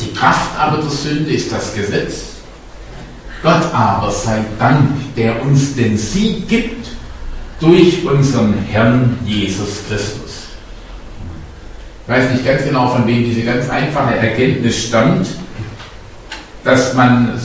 Die 0.00 0.12
Kraft 0.12 0.58
aber 0.58 0.78
der 0.78 0.90
Sünde 0.90 1.30
ist 1.30 1.52
das 1.52 1.74
Gesetz. 1.74 2.22
Gott 3.42 3.72
aber 3.72 4.10
sei 4.10 4.44
Dank, 4.58 4.90
der 5.16 5.42
uns 5.42 5.74
den 5.74 5.96
Sieg 5.96 6.48
gibt 6.48 6.88
durch 7.58 8.04
unseren 8.04 8.54
Herrn 8.70 9.18
Jesus 9.24 9.80
Christus. 9.88 10.29
Weiß 12.10 12.28
nicht 12.32 12.44
ganz 12.44 12.64
genau, 12.64 12.88
von 12.88 13.06
wem 13.06 13.22
diese 13.22 13.42
ganz 13.42 13.70
einfache 13.70 14.16
Erkenntnis 14.16 14.88
stammt, 14.88 15.28
dass 16.64 16.92
man 16.94 17.40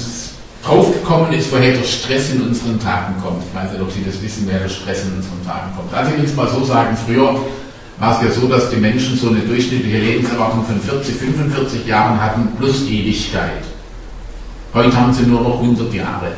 draufgekommen 0.65 1.34
ist, 1.34 1.51
woher 1.51 1.74
der 1.74 1.84
Stress 1.84 2.31
in 2.31 2.41
unseren 2.41 2.79
Tagen 2.79 3.13
kommt. 3.24 3.43
Ich 3.48 3.55
weiß 3.55 3.74
nicht, 3.74 3.81
ob 3.84 3.91
Sie 3.91 4.03
das 4.03 4.19
wissen, 4.24 4.48
wer 4.50 4.62
der 4.62 4.69
Stress 4.69 5.03
in 5.03 5.17
unseren 5.17 5.45
Tagen 5.45 5.72
kommt. 5.77 5.93
Also 5.93 6.13
ich 6.13 6.17
will 6.17 6.25
es 6.25 6.36
mal 6.36 6.48
so 6.48 6.63
sagen, 6.63 6.98
früher 7.05 7.38
war 8.00 8.17
es 8.19 8.25
ja 8.25 8.31
so, 8.41 8.48
dass 8.48 8.72
die 8.72 8.77
Menschen 8.77 9.15
so 9.15 9.29
eine 9.29 9.41
durchschnittliche 9.41 10.00
Lebenserwartung 10.00 10.65
von 10.65 10.81
40, 10.81 11.15
45 11.15 11.86
Jahren 11.86 12.19
hatten 12.19 12.48
plus 12.57 12.88
Ewigkeit. 12.89 13.62
Heute 14.74 15.00
haben 15.00 15.13
sie 15.13 15.27
nur 15.27 15.41
noch 15.41 15.62
100 15.62 15.93
Jahre. 15.93 16.31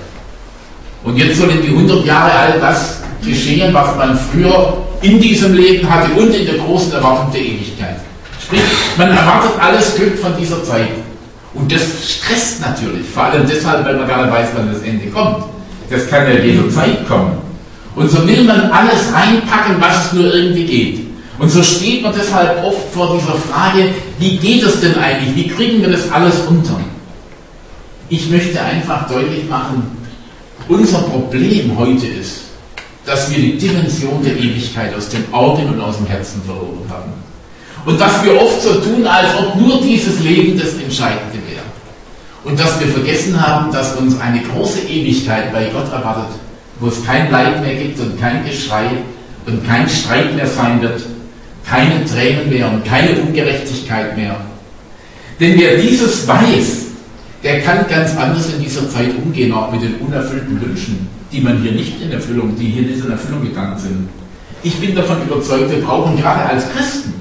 Und 1.05 1.15
jetzt 1.15 1.38
sollen 1.39 1.62
die 1.62 1.69
100 1.69 2.05
Jahre 2.05 2.31
all 2.34 2.60
das 2.60 3.00
geschehen, 3.24 3.74
was 3.74 3.96
man 3.96 4.19
früher 4.19 4.79
in 5.01 5.17
diesem 5.22 5.53
Leben 5.53 5.89
hatte 5.89 6.12
und 6.12 6.36
in 6.36 6.46
der 6.46 6.57
großen 6.57 6.91
Erwartung 6.91 7.31
der 7.31 7.41
Ewigkeit. 7.41 7.97
Sprich, 8.48 8.62
man 8.98 9.10
erwartet 9.10 9.60
alles 9.60 9.96
Glück 9.96 10.18
von 10.20 10.32
dieser 10.39 10.63
Zeit. 10.63 10.88
Und 11.54 11.70
das 11.70 11.82
stresst 11.82 12.62
natürlich, 12.62 13.06
vor 13.13 13.24
allem 13.24 13.46
deshalb, 13.46 13.86
weil 13.86 13.98
man 13.98 14.08
gar 14.08 14.24
nicht 14.24 14.34
weiß, 14.34 14.50
wann 14.56 14.72
das 14.72 14.82
Ende 14.84 15.08
kommt. 15.08 15.44
Das 15.89 16.10
kann 16.10 16.27
ja 16.27 16.39
jederzeit 16.39 17.06
kommen. 17.10 17.34
Und 17.94 18.10
so 18.10 18.25
will 18.25 18.46
man 18.46 18.72
alles 18.72 19.12
reinpacken, 19.12 19.75
was 19.82 20.06
es 20.06 20.13
nur 20.13 20.34
irgendwie 20.34 20.66
geht. 20.66 21.00
Und 21.39 21.50
so 21.50 21.62
steht 21.62 22.01
man 22.04 22.13
deshalb 22.18 22.63
oft 22.63 22.94
vor 22.94 23.18
dieser 23.18 23.36
Frage, 23.36 23.89
wie 24.18 24.38
geht 24.38 24.63
es 24.63 24.80
denn 24.80 24.98
eigentlich? 24.98 25.36
Wie 25.36 25.48
kriegen 25.50 25.82
wir 25.82 25.89
das 25.89 26.10
alles 26.10 26.36
unter? 26.48 26.80
Ich 28.08 28.30
möchte 28.30 28.62
einfach 28.62 29.10
deutlich 29.10 29.50
machen, 29.50 29.92
unser 30.70 31.00
Problem 31.00 31.77
heute 31.77 32.08
ist, 32.08 32.44
dass 33.06 33.30
wir 33.30 33.39
die 33.39 33.58
Dimension 33.58 34.24
der 34.24 34.38
Ewigkeit 34.38 34.96
aus 34.96 35.10
den 35.10 35.25
Augen 35.34 35.68
und 35.68 35.82
aus 35.82 35.98
dem 35.98 36.06
Herzen 36.06 36.42
verloren 36.46 36.86
haben. 36.89 37.26
Und 37.88 38.01
dass 38.01 38.22
wir 38.22 38.36
oft 38.36 38.62
so 38.62 38.82
tun, 38.82 39.08
als 39.08 39.29
ob 39.39 39.56
nur 39.56 39.82
dieses 39.82 40.20
Leben 40.20 40.60
das 40.60 40.74
Entscheidende 40.74 41.36
wäre. 41.48 41.63
Und 42.44 42.60
dass 42.60 42.77
wir 42.82 42.88
vergessen 42.88 43.41
haben, 43.41 43.72
dass 43.72 43.96
uns 43.96 44.20
eine 44.20 44.41
große 44.41 44.82
Ewigkeit 44.89 45.53
bei 45.53 45.70
Gott 45.70 45.89
erwartet, 45.94 46.36
wo 46.82 46.89
es 46.89 47.06
kein 47.06 47.32
Leid 47.32 47.62
mehr 47.62 47.75
gibt 47.75 47.98
und 48.01 48.20
kein 48.20 48.44
Geschrei 48.46 48.88
und 49.46 49.65
kein 49.65 49.88
Streit 49.88 50.36
mehr 50.36 50.48
sein 50.48 50.82
wird, 50.82 51.01
keine 51.65 52.03
Tränen 52.03 52.50
mehr 52.50 52.70
und 52.70 52.84
keine 52.84 53.22
Ungerechtigkeit 53.22 54.17
mehr. 54.17 54.36
Denn 55.39 55.58
wer 55.58 55.77
dieses 55.77 56.27
weiß, 56.27 56.88
der 57.41 57.62
kann 57.62 57.88
ganz 57.88 58.17
anders 58.17 58.51
in 58.53 58.62
dieser 58.62 58.89
Zeit 58.89 59.12
umgehen, 59.15 59.53
auch 59.53 59.72
mit 59.72 59.82
den 59.82 59.96
unerfüllten 60.06 60.60
Wünschen, 60.60 61.08
die 61.32 61.39
man 61.39 61.62
hier 61.62 61.72
nicht 61.72 62.01
in 62.01 62.12
Erfüllung, 62.12 62.53
die 62.60 62.65
hier 62.65 62.82
nicht 62.82 63.06
in 63.06 63.12
Erfüllung 63.12 63.44
gegangen 63.44 63.79
sind. 63.79 64.10
Ich 64.62 64.75
bin 64.75 64.94
davon 64.94 65.22
überzeugt, 65.25 65.72
wir 65.72 65.82
brauchen 65.82 66.17
gerade 66.17 66.50
als 66.50 66.70
Christen 66.74 67.13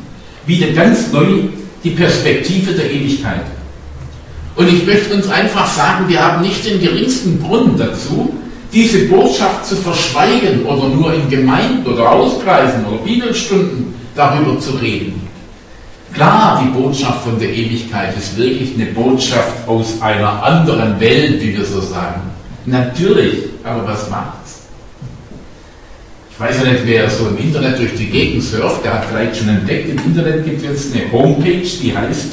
wieder 0.46 0.68
ganz 0.68 1.12
neu 1.12 1.48
die 1.82 1.90
Perspektive 1.90 2.72
der 2.72 2.90
Ewigkeit. 2.90 3.44
Und 4.56 4.68
ich 4.68 4.86
möchte 4.86 5.14
uns 5.14 5.28
einfach 5.28 5.66
sagen, 5.66 6.08
wir 6.08 6.24
haben 6.24 6.42
nicht 6.42 6.64
den 6.64 6.80
geringsten 6.80 7.42
Grund 7.42 7.78
dazu, 7.78 8.34
diese 8.72 9.06
Botschaft 9.06 9.66
zu 9.66 9.76
verschweigen 9.76 10.64
oder 10.64 10.88
nur 10.88 11.12
in 11.14 11.28
Gemeinden 11.28 11.86
oder 11.86 12.10
Hauskreisen 12.10 12.84
oder 12.86 12.98
Bibelstunden 12.98 13.94
darüber 14.14 14.58
zu 14.58 14.72
reden. 14.72 15.26
Klar, 16.14 16.62
die 16.64 16.78
Botschaft 16.78 17.24
von 17.24 17.38
der 17.38 17.50
Ewigkeit 17.50 18.16
ist 18.16 18.36
wirklich 18.38 18.74
eine 18.74 18.86
Botschaft 18.86 19.68
aus 19.68 20.00
einer 20.00 20.42
anderen 20.42 20.98
Welt, 20.98 21.42
wie 21.42 21.56
wir 21.56 21.64
so 21.64 21.80
sagen. 21.80 22.22
Natürlich, 22.64 23.44
aber 23.62 23.86
was 23.86 24.08
macht's? 24.08 24.45
Ich 26.38 26.44
weiß 26.44 26.56
ja 26.58 26.70
nicht, 26.70 26.82
wer 26.84 27.08
so 27.08 27.28
im 27.28 27.38
Internet 27.38 27.78
durch 27.78 27.94
die 27.94 28.10
Gegend 28.10 28.42
surft, 28.42 28.84
der 28.84 28.92
hat 28.92 29.06
vielleicht 29.06 29.38
schon 29.38 29.48
entdeckt, 29.48 29.88
im 29.88 29.96
Internet 30.04 30.44
gibt 30.44 30.62
es 30.62 30.64
jetzt 30.64 30.94
eine 30.94 31.10
Homepage, 31.10 31.62
die 31.62 31.96
heißt 31.96 32.26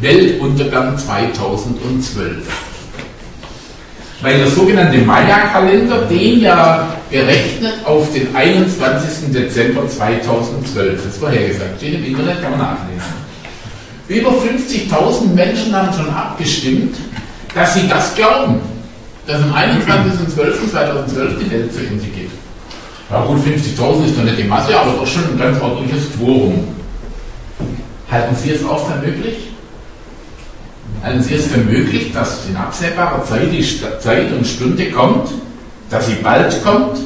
Weltuntergang 0.00 0.96
2012. 0.96 2.36
Weil 4.22 4.38
der 4.38 4.46
sogenannte 4.46 4.98
Maya-Kalender 4.98 6.02
den 6.02 6.40
ja 6.40 6.88
berechnet 7.10 7.84
auf 7.84 8.12
den 8.12 8.34
21. 8.34 9.32
Dezember 9.32 9.88
2012. 9.88 10.94
Das 10.94 11.04
ist 11.14 11.18
vorhergesagt. 11.18 11.78
Steht 11.78 11.94
im 11.94 12.04
Internet, 12.04 12.40
kann 12.40 12.52
man 12.52 12.60
nachlesen. 12.60 13.28
Über 14.06 14.30
50.000 14.30 15.34
Menschen 15.34 15.74
haben 15.74 15.92
schon 15.96 16.10
abgestimmt, 16.10 16.94
dass 17.52 17.74
sie 17.74 17.88
das 17.88 18.14
glauben, 18.14 18.60
dass 19.26 19.42
am 19.42 19.52
21.12.2012 19.52 21.38
die 21.44 21.50
Welt 21.50 21.74
zu 21.74 21.80
Ende 21.80 22.04
geht. 22.04 22.30
Ja 23.10 23.24
gut, 23.24 23.38
50.000 23.38 24.04
ist 24.04 24.18
doch 24.18 24.24
nicht 24.24 24.38
die 24.38 24.44
Masse, 24.44 24.78
aber 24.78 24.92
doch 24.92 25.06
schon 25.06 25.24
ein 25.30 25.38
ganz 25.38 25.60
ordentliches 25.62 26.12
Quorum. 26.12 26.68
Halten 28.10 28.36
Sie 28.36 28.50
es 28.50 28.64
auch 28.64 28.86
für 28.86 28.98
möglich? 28.98 29.36
Halten 31.02 31.22
Sie 31.22 31.34
es 31.34 31.46
für 31.46 31.58
möglich, 31.58 32.12
dass 32.12 32.46
in 32.46 32.56
absehbarer 32.56 33.24
Zeit 33.24 33.50
die 33.50 33.64
Zeit 34.00 34.30
und 34.32 34.46
Stunde 34.46 34.90
kommt, 34.90 35.30
dass 35.88 36.06
sie 36.06 36.16
bald 36.22 36.62
kommt, 36.62 36.98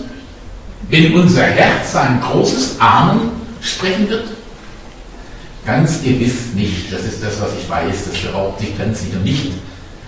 wenn 0.88 1.14
unser 1.14 1.44
Herz 1.44 1.94
ein 1.94 2.20
großes 2.20 2.80
Ahnen 2.80 3.30
sprechen 3.60 4.08
wird? 4.08 4.24
Ganz 5.64 6.02
gewiss 6.02 6.52
nicht. 6.54 6.92
Das 6.92 7.04
ist 7.04 7.22
das, 7.22 7.40
was 7.40 7.50
ich 7.60 7.70
weiß. 7.70 8.08
Das 8.10 8.20
behaupte 8.20 8.64
ich 8.64 8.76
ganz 8.76 9.02
sicher 9.02 9.18
nicht 9.18 9.52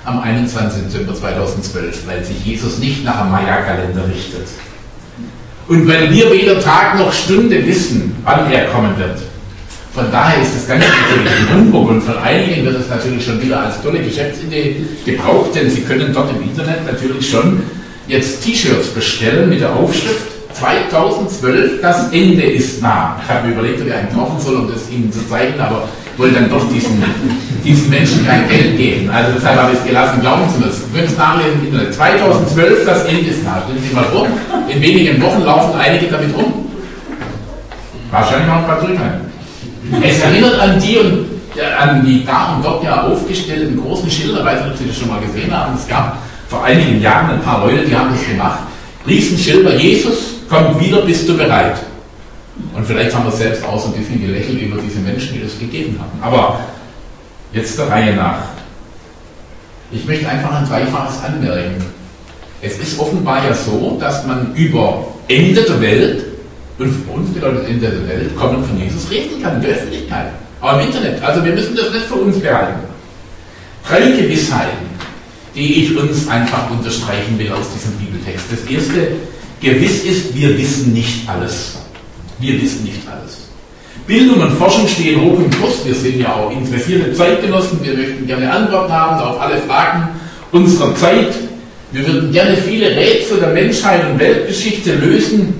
am 0.04 0.20
21. 0.20 0.82
Dezember 0.84 1.14
2012, 1.14 2.06
weil 2.06 2.24
sich 2.24 2.44
Jesus 2.44 2.78
nicht 2.78 3.04
nach 3.04 3.22
dem 3.22 3.30
Maya-Kalender 3.30 4.08
richtet. 4.08 4.48
Und 5.66 5.88
weil 5.88 6.10
wir 6.10 6.30
weder 6.30 6.60
Tag 6.60 6.98
noch 6.98 7.12
Stunde 7.12 7.64
wissen, 7.66 8.14
wann 8.24 8.50
er 8.52 8.66
kommen 8.66 8.96
wird. 8.98 9.18
Von 9.94 10.10
daher 10.10 10.42
ist 10.42 10.54
das 10.56 10.66
Ganze 10.66 10.86
natürlich 10.88 11.32
ein 11.32 11.56
Humbug 11.56 11.88
und 11.88 12.02
von 12.02 12.18
einigen 12.18 12.64
wird 12.64 12.80
es 12.80 12.88
natürlich 12.88 13.24
schon 13.24 13.40
wieder 13.40 13.60
als 13.60 13.80
tolle 13.80 14.00
Geschäftsidee 14.00 14.84
gebraucht, 15.06 15.54
denn 15.54 15.70
sie 15.70 15.82
können 15.82 16.12
dort 16.12 16.30
im 16.30 16.42
Internet 16.42 16.84
natürlich 16.84 17.30
schon 17.30 17.62
jetzt 18.08 18.44
T-Shirts 18.44 18.88
bestellen 18.88 19.48
mit 19.48 19.60
der 19.60 19.72
Aufschrift 19.72 20.34
2012, 20.54 21.80
das 21.80 22.12
Ende 22.12 22.42
ist 22.42 22.82
nah. 22.82 23.20
Ich 23.22 23.28
habe 23.28 23.48
mir 23.48 23.54
überlegt, 23.54 23.80
ob 23.80 23.86
ich 23.88 23.94
einen 23.94 24.12
kaufen 24.12 24.40
soll, 24.40 24.56
um 24.56 24.70
das 24.70 24.90
Ihnen 24.90 25.12
zu 25.12 25.26
zeigen, 25.28 25.60
aber 25.60 25.88
wollte 26.16 26.34
dann 26.34 26.50
doch 26.50 26.68
diesen, 26.70 27.02
diesen 27.64 27.90
Menschen 27.90 28.26
kein 28.26 28.48
Geld 28.48 28.76
geben. 28.76 29.10
Also 29.10 29.32
deshalb 29.36 29.60
habe 29.60 29.72
ich 29.72 29.78
es 29.78 29.84
gelassen, 29.84 30.20
glauben 30.20 30.42
Sie 30.48 30.62
das. 30.62 30.76
Sie 30.76 30.92
können 30.92 31.06
es 31.06 31.16
nachlesen 31.16 31.60
im 31.60 31.66
Internet. 31.66 31.94
2012, 31.94 32.86
das 32.86 33.04
Ende 33.04 33.30
ist 33.30 33.44
nah. 33.44 33.62
Stellen 33.64 33.82
Sie 33.88 33.94
mal 33.94 34.04
vor, 34.04 34.26
in 34.68 34.80
wenigen 34.80 35.20
Wochen 35.22 35.42
laufen 35.42 35.78
einige 35.78 36.06
damit 36.06 36.36
rum. 36.36 36.66
Wahrscheinlich 38.10 38.48
auch 38.48 38.56
ein 38.56 38.66
paar 38.66 38.80
Drückheim. 38.80 39.20
Es 40.02 40.20
erinnert 40.20 40.58
an 40.60 40.80
die 40.80 40.96
und 40.96 41.26
an 41.78 42.04
die 42.04 42.24
da 42.24 42.54
und 42.54 42.64
dort 42.64 42.82
ja 42.84 43.02
aufgestellten 43.02 43.80
großen 43.80 44.10
Schilder, 44.10 44.44
weiß 44.44 44.62
nicht, 44.62 44.70
ob 44.72 44.76
Sie 44.78 44.88
das 44.88 44.96
schon 44.96 45.08
mal 45.08 45.20
gesehen 45.20 45.52
haben. 45.52 45.74
Es 45.74 45.86
gab 45.86 46.18
vor 46.48 46.64
einigen 46.64 47.00
Jahren 47.00 47.30
ein 47.30 47.40
paar 47.40 47.66
Leute, 47.66 47.84
die 47.84 47.94
haben 47.94 48.10
das 48.12 48.26
gemacht. 48.26 48.60
Riesenschilder, 49.06 49.76
Jesus 49.76 50.34
kommt 50.48 50.80
wieder, 50.80 51.02
bist 51.02 51.28
du 51.28 51.36
bereit? 51.36 51.76
Und 52.74 52.86
vielleicht 52.86 53.14
haben 53.14 53.24
wir 53.24 53.32
selbst 53.32 53.64
auch 53.64 53.80
so 53.80 53.88
ein 53.88 53.94
bisschen 53.94 54.20
gelächelt 54.20 54.60
über 54.62 54.80
diese 54.80 55.00
Menschen, 55.00 55.34
die 55.34 55.42
das 55.42 55.58
gegeben 55.58 55.98
haben. 55.98 56.22
Aber 56.22 56.60
jetzt 57.52 57.78
der 57.78 57.88
Reihe 57.88 58.14
nach. 58.14 58.38
Ich 59.90 60.04
möchte 60.06 60.28
einfach 60.28 60.52
ein 60.52 60.66
Dreifaches 60.66 61.22
anmerken. 61.24 61.84
Es 62.60 62.78
ist 62.78 62.98
offenbar 62.98 63.44
ja 63.44 63.54
so, 63.54 63.96
dass 64.00 64.26
man 64.26 64.54
über 64.54 65.06
Ende 65.28 65.62
der 65.62 65.80
Welt, 65.80 66.24
und 66.78 66.90
für 66.90 67.10
uns 67.12 67.30
bedeutet 67.30 67.68
Ende 67.68 67.88
der 67.88 68.08
Welt, 68.08 68.36
kommen 68.36 68.64
von 68.64 68.78
Jesus 68.80 69.10
reden 69.10 69.42
kann, 69.42 69.56
in 69.56 69.62
der 69.62 69.70
Öffentlichkeit, 69.72 70.26
aber 70.60 70.80
im 70.80 70.88
Internet. 70.88 71.22
Also 71.22 71.44
wir 71.44 71.52
müssen 71.52 71.76
das 71.76 71.92
nicht 71.92 72.06
für 72.06 72.14
uns 72.14 72.40
behalten. 72.40 72.80
Drei 73.86 74.00
Gewissheiten, 74.00 74.86
die 75.54 75.84
ich 75.84 75.96
uns 75.96 76.26
einfach 76.28 76.70
unterstreichen 76.70 77.38
will 77.38 77.52
aus 77.52 77.66
diesem 77.74 77.92
Bibeltext. 77.92 78.46
Das 78.50 78.70
erste, 78.70 79.08
gewiss 79.60 80.04
ist, 80.04 80.34
wir 80.34 80.56
wissen 80.56 80.92
nicht 80.92 81.28
alles. 81.28 81.83
Wir 82.38 82.60
wissen 82.60 82.84
nicht 82.84 83.00
alles. 83.08 83.44
Bildung 84.06 84.40
und 84.40 84.52
Forschung 84.52 84.86
stehen 84.86 85.20
hoch 85.20 85.38
im 85.38 85.50
Kurs. 85.50 85.84
Wir 85.84 85.94
sind 85.94 86.20
ja 86.20 86.34
auch 86.34 86.50
interessierte 86.50 87.12
Zeitgenossen. 87.14 87.78
Wir 87.82 87.94
möchten 87.94 88.26
gerne 88.26 88.50
Antworten 88.50 88.92
haben 88.92 89.20
auf 89.20 89.40
alle 89.40 89.58
Fragen 89.58 90.08
unserer 90.52 90.94
Zeit. 90.94 91.34
Wir 91.92 92.06
würden 92.06 92.32
gerne 92.32 92.56
viele 92.56 92.94
Rätsel 92.94 93.38
der 93.38 93.50
Menschheit 93.50 94.10
und 94.10 94.18
Weltgeschichte 94.18 94.94
lösen. 94.96 95.54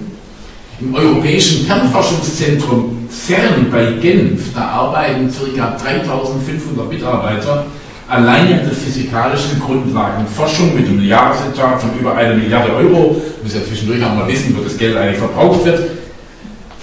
Im 0.81 0.95
Europäischen 0.95 1.67
Kernforschungszentrum 1.67 3.09
CERN 3.09 3.71
bei 3.71 3.93
Genf, 4.03 4.53
da 4.55 4.67
arbeiten 4.67 5.31
ca. 5.31 5.77
3500 5.83 6.93
Mitarbeiter 6.93 7.65
allein 8.09 8.51
in 8.51 8.59
der 8.59 8.73
physikalischen 8.73 9.61
Grundlagenforschung 9.61 10.75
mit 10.75 10.87
einem 10.87 11.03
Jahresetat 11.03 11.81
von 11.81 11.91
über 11.99 12.15
einer 12.15 12.35
Milliarde 12.35 12.75
Euro. 12.75 13.17
Wir 13.17 13.45
müssen 13.45 13.61
ja 13.61 13.67
zwischendurch 13.67 14.05
auch 14.05 14.15
mal 14.15 14.29
wissen, 14.29 14.55
wo 14.57 14.63
das 14.63 14.77
Geld 14.77 14.97
eigentlich 14.97 15.19
verbraucht 15.19 15.65
wird. 15.65 15.81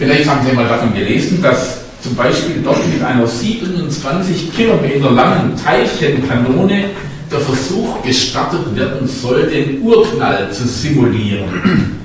Vielleicht 0.02 0.28
haben 0.28 0.44
Sie 0.44 0.56
mal 0.56 0.68
davon 0.68 0.96
gelesen, 0.96 1.44
dass 1.44 1.82
zum 2.02 2.16
Beispiel 2.16 2.60
dort 2.64 2.80
mit 2.92 3.04
einer 3.04 3.28
27 3.28 4.52
Kilometer 4.52 5.12
langen 5.12 5.56
Teilchenkanone 5.56 6.86
der 7.32 7.40
Versuch 7.40 8.02
gestartet 8.02 8.76
werden 8.76 9.08
soll, 9.08 9.44
den 9.44 9.80
Urknall 9.84 10.52
zu 10.52 10.68
simulieren. 10.68 12.02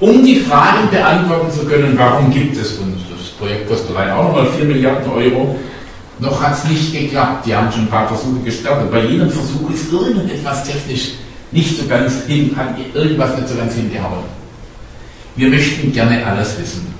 Um 0.00 0.24
die 0.24 0.40
Fragen 0.40 0.90
beantworten 0.90 1.52
zu 1.52 1.64
können, 1.66 1.94
warum 1.96 2.32
gibt 2.32 2.56
es 2.56 2.72
uns? 2.78 3.02
Das 3.16 3.28
Projekt 3.38 3.68
kostet 3.68 3.96
allein 3.96 4.10
auch 4.10 4.24
nochmal 4.24 4.48
4 4.58 4.64
Milliarden 4.64 5.08
Euro. 5.12 5.56
Noch 6.18 6.42
hat 6.42 6.58
es 6.58 6.68
nicht 6.68 6.92
geklappt. 6.92 7.46
Die 7.46 7.54
haben 7.54 7.70
schon 7.70 7.82
ein 7.82 7.90
paar 7.90 8.08
Versuche 8.08 8.40
gestartet. 8.44 8.90
Bei 8.90 9.04
jedem 9.04 9.30
Versuch 9.30 9.70
ist 9.70 9.92
irgendetwas 9.92 10.64
technisch 10.64 11.12
nicht 11.52 11.78
so 11.78 11.86
ganz 11.86 12.24
hin, 12.26 12.50
hat 12.56 12.74
irgendwas 12.92 13.36
nicht 13.36 13.48
so 13.48 13.54
ganz 13.54 13.72
hingehauen. 13.74 14.24
Wir 15.36 15.48
möchten 15.48 15.92
gerne 15.92 16.26
alles 16.26 16.58
wissen. 16.58 16.95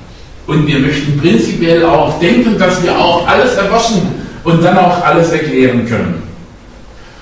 Und 0.47 0.67
wir 0.67 0.79
möchten 0.79 1.19
prinzipiell 1.19 1.85
auch 1.85 2.19
denken, 2.21 2.59
dass 2.59 2.83
wir 2.83 2.97
auch 2.97 3.27
alles 3.27 3.55
erwaschen 3.55 4.03
und 4.45 4.63
dann 4.63 4.79
auch 4.79 5.05
alles 5.05 5.31
erklären 5.33 5.87
können. 5.87 6.23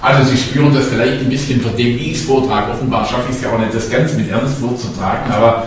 Also 0.03 0.31
Sie 0.31 0.37
spüren 0.37 0.75
das 0.75 0.87
vielleicht 0.89 1.21
ein 1.21 1.31
bisschen 1.31 1.63
von 1.63 1.75
dem, 1.77 1.99
wie 1.99 2.11
ich 2.11 2.19
es 2.19 2.27
vortrage. 2.27 2.73
Offenbar 2.73 3.07
schaffe 3.07 3.31
ich 3.31 3.37
es 3.37 3.43
ja 3.43 3.51
auch 3.51 3.59
nicht, 3.59 3.73
das 3.73 3.89
ganz 3.89 4.13
mit 4.13 4.31
Ernst 4.31 4.59
vorzutragen, 4.59 5.33
aber 5.33 5.65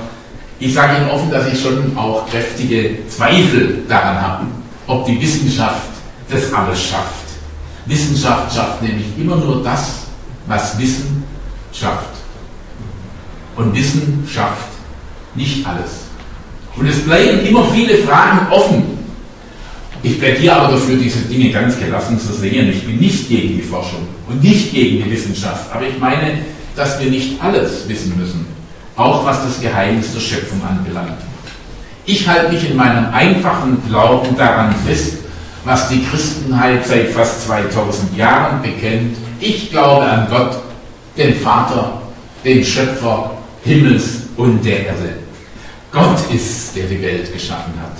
ich 0.59 0.73
sage 0.73 0.97
Ihnen 0.97 1.09
offen, 1.09 1.31
dass 1.31 1.51
ich 1.51 1.59
schon 1.59 1.97
auch 1.97 2.29
kräftige 2.29 2.97
Zweifel 3.09 3.83
daran 3.89 4.21
habe, 4.21 4.45
ob 4.85 5.05
die 5.05 5.19
Wissenschaft 5.19 5.89
das 6.29 6.53
alles 6.53 6.83
schafft. 6.83 7.25
Wissenschaft 7.87 8.53
schafft 8.53 8.81
nämlich 8.81 9.05
immer 9.17 9.37
nur 9.37 9.63
das, 9.63 10.03
was 10.45 10.77
Wissen 10.77 11.23
schafft. 11.73 12.09
Und 13.55 13.75
Wissen 13.75 14.27
schafft 14.31 14.67
nicht 15.35 15.65
alles. 15.65 16.06
Und 16.77 16.87
es 16.87 17.03
bleiben 17.03 17.45
immer 17.45 17.65
viele 17.73 17.97
Fragen 17.97 18.51
offen. 18.51 18.83
Ich 20.03 20.19
plädiere 20.19 20.55
aber 20.55 20.73
dafür, 20.73 20.95
diese 20.97 21.19
Dinge 21.21 21.49
ganz 21.51 21.79
gelassen 21.79 22.19
zu 22.19 22.31
sehen. 22.33 22.69
Ich 22.69 22.85
bin 22.85 22.97
nicht 22.97 23.27
gegen 23.27 23.57
die 23.57 23.63
Forschung 23.63 24.07
und 24.27 24.43
nicht 24.43 24.71
gegen 24.71 25.03
die 25.03 25.11
Wissenschaft, 25.11 25.73
aber 25.73 25.87
ich 25.87 25.97
meine, 25.99 26.39
dass 26.75 26.99
wir 26.99 27.09
nicht 27.09 27.41
alles 27.41 27.89
wissen 27.89 28.15
müssen, 28.17 28.45
auch 28.95 29.25
was 29.25 29.43
das 29.43 29.59
Geheimnis 29.59 30.13
der 30.13 30.19
Schöpfung 30.19 30.61
anbelangt. 30.63 31.17
Ich 32.05 32.27
halte 32.27 32.53
mich 32.53 32.69
in 32.69 32.77
meinem 32.77 33.11
einfachen 33.11 33.81
Glauben 33.89 34.37
daran 34.37 34.73
fest, 34.85 35.17
was 35.65 35.89
die 35.89 36.03
Christenheit 36.05 36.85
seit 36.85 37.09
fast 37.09 37.47
2000 37.47 38.15
Jahren 38.15 38.61
bekennt, 38.61 39.17
ich 39.39 39.71
glaube 39.71 40.05
an 40.05 40.27
Gott, 40.29 40.57
den 41.17 41.35
Vater, 41.35 42.01
den 42.45 42.63
Schöpfer 42.63 43.31
Himmels 43.63 44.21
und 44.37 44.63
der 44.63 44.85
Erde. 44.87 45.26
Gott 45.91 46.19
ist, 46.33 46.75
der 46.75 46.85
die 46.85 47.01
Welt 47.01 47.31
geschaffen 47.31 47.73
hat. 47.81 47.97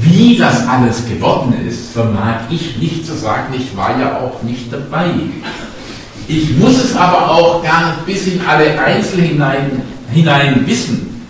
Wie 0.00 0.36
das 0.36 0.66
alles 0.66 1.06
geworden 1.06 1.54
ist, 1.68 1.92
vermag 1.92 2.40
ich 2.50 2.76
nicht 2.78 3.06
zu 3.06 3.14
sagen. 3.14 3.54
Ich 3.56 3.76
war 3.76 3.98
ja 3.98 4.18
auch 4.18 4.42
nicht 4.42 4.72
dabei. 4.72 5.10
Ich 6.26 6.56
muss 6.56 6.82
es 6.82 6.96
aber 6.96 7.30
auch 7.30 7.62
gar 7.62 7.98
bis 8.06 8.26
in 8.26 8.40
alle 8.46 8.78
Einzelheiten 8.80 9.30
hinein, 9.30 9.82
hinein 10.10 10.66
wissen. 10.66 11.22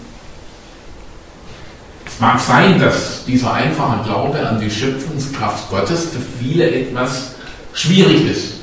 Es 2.06 2.20
mag 2.20 2.38
sein, 2.38 2.78
dass 2.78 3.24
dieser 3.24 3.54
einfache 3.54 4.04
Glaube 4.04 4.46
an 4.46 4.60
die 4.60 4.70
Schöpfungskraft 4.70 5.68
Gottes 5.68 6.10
für 6.10 6.20
viele 6.40 6.70
etwas 6.70 7.34
schwierig 7.72 8.30
ist. 8.30 8.54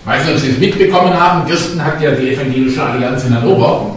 Ich 0.00 0.06
weiß 0.06 0.24
nicht, 0.24 0.34
ob 0.34 0.40
Sie 0.40 0.50
es 0.50 0.58
mitbekommen 0.58 1.14
haben, 1.14 1.46
Kirsten 1.46 1.84
hat 1.84 2.00
ja 2.02 2.10
die 2.10 2.34
Evangelische 2.34 2.82
Allianz 2.82 3.24
in 3.24 3.34
Hannover 3.34 3.94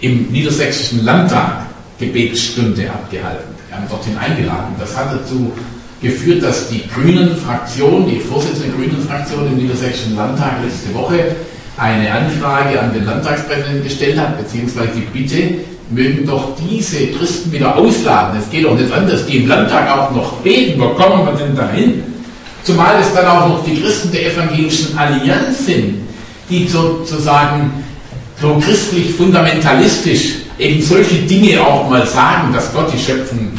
im 0.00 0.30
Niedersächsischen 0.30 1.04
Landtag 1.04 1.66
Gebetsstunde 2.06 2.90
abgehalten. 2.90 3.54
Wir 3.68 3.76
haben 3.76 3.88
dorthin 3.88 4.18
eingeladen. 4.18 4.74
Das 4.78 4.96
hat 4.96 5.14
dazu 5.14 5.52
geführt, 6.00 6.42
dass 6.42 6.68
die 6.68 6.82
Grünen 6.88 7.36
Fraktion, 7.36 8.08
die 8.08 8.18
Vorsitzende 8.18 8.68
der 8.68 8.74
Grünen 8.76 9.06
Fraktion 9.06 9.46
im 9.46 9.56
Niedersächsischen 9.56 10.16
Landtag 10.16 10.54
letzte 10.64 10.92
Woche 10.94 11.36
eine 11.76 12.12
Anfrage 12.12 12.80
an 12.80 12.92
den 12.92 13.06
Landtagspräsidenten 13.06 13.84
gestellt 13.84 14.18
hat, 14.18 14.36
beziehungsweise 14.36 14.90
die 14.96 15.18
Bitte, 15.18 15.54
mögen 15.90 16.26
doch 16.26 16.56
diese 16.56 17.06
Christen 17.08 17.52
wieder 17.52 17.76
ausladen. 17.76 18.40
Es 18.40 18.50
geht 18.50 18.64
doch 18.64 18.76
nicht 18.76 18.92
anders, 18.92 19.26
die 19.26 19.38
im 19.38 19.48
Landtag 19.48 19.90
auch 19.90 20.10
noch 20.10 20.32
beten. 20.38 20.80
Wo 20.80 20.88
kommen 20.88 21.26
wir 21.26 21.32
denn 21.32 21.54
dahin? 21.54 22.02
Zumal 22.64 22.96
es 23.00 23.12
dann 23.14 23.26
auch 23.26 23.48
noch 23.48 23.64
die 23.64 23.80
Christen 23.80 24.10
der 24.12 24.32
evangelischen 24.32 24.96
Allianz 24.96 25.66
sind, 25.66 26.06
die 26.48 26.66
sozusagen 26.66 27.84
so 28.40 28.60
christlich 28.64 29.14
fundamentalistisch 29.14 30.41
eben 30.62 30.82
solche 30.82 31.16
Dinge 31.22 31.60
auch 31.60 31.88
mal 31.90 32.06
sagen, 32.06 32.52
dass 32.52 32.72
Gott 32.72 32.92
die 32.92 32.98
Schöpfung 32.98 33.50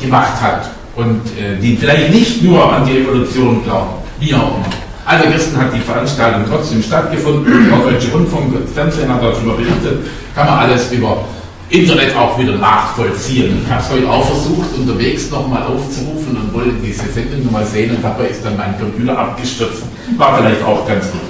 gemacht 0.00 0.40
hat 0.40 0.70
und 0.96 1.20
äh, 1.38 1.60
die 1.60 1.76
vielleicht 1.76 2.12
nicht 2.12 2.42
nur 2.42 2.72
an 2.72 2.84
die 2.84 2.98
Evolution 2.98 3.62
glauben, 3.64 3.94
wie 4.18 4.34
auch 4.34 4.56
immer. 4.56 4.66
Also 5.06 5.28
gestern 5.30 5.62
hat 5.62 5.74
die 5.74 5.80
Veranstaltung 5.80 6.42
trotzdem 6.48 6.82
stattgefunden, 6.82 7.68
der 7.70 7.92
Deutsche 7.92 8.12
Rundfunk, 8.12 8.54
Fernsehen 8.74 9.12
hat 9.12 9.22
darüber 9.22 9.54
berichtet, 9.54 10.06
kann 10.34 10.46
man 10.46 10.58
alles 10.58 10.92
über 10.92 11.24
Internet 11.70 12.16
auch 12.16 12.38
wieder 12.38 12.56
nachvollziehen. 12.56 13.62
Ich 13.64 13.70
habe 13.70 13.82
es 13.82 13.90
heute 13.90 14.08
auch 14.10 14.26
versucht, 14.26 14.68
unterwegs 14.76 15.30
nochmal 15.30 15.62
aufzurufen 15.62 16.36
und 16.36 16.52
wollte 16.52 16.74
diese 16.84 17.08
Sendung 17.12 17.44
nochmal 17.44 17.64
sehen 17.64 17.94
und 17.94 18.02
dabei 18.02 18.26
ist 18.26 18.44
dann 18.44 18.56
mein 18.56 18.78
Computer 18.78 19.16
abgestürzt. 19.16 19.82
War 20.16 20.38
vielleicht 20.38 20.62
auch 20.64 20.86
ganz 20.86 21.10
gut. 21.10 21.20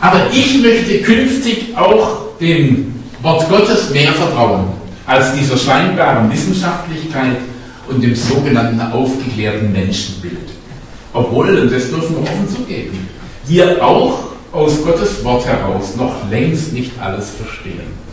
Aber 0.00 0.20
ich 0.32 0.60
möchte 0.62 0.98
künftig 1.02 1.76
auch 1.76 2.38
dem 2.40 2.97
Wort 3.22 3.48
Gottes 3.48 3.90
mehr 3.90 4.12
vertrauen 4.12 4.68
als 5.06 5.34
dieser 5.34 5.56
scheinbaren 5.56 6.30
Wissenschaftlichkeit 6.30 7.38
und 7.88 8.02
dem 8.02 8.14
sogenannten 8.14 8.80
aufgeklärten 8.80 9.72
Menschenbild. 9.72 10.50
Obwohl, 11.12 11.58
und 11.58 11.72
das 11.72 11.88
dürfen 11.88 12.16
wir 12.16 12.22
offen 12.22 12.48
zugeben, 12.48 13.08
wir 13.46 13.84
auch 13.84 14.28
aus 14.52 14.84
Gottes 14.84 15.24
Wort 15.24 15.46
heraus 15.46 15.96
noch 15.96 16.30
längst 16.30 16.72
nicht 16.72 16.92
alles 17.00 17.30
verstehen. 17.30 18.08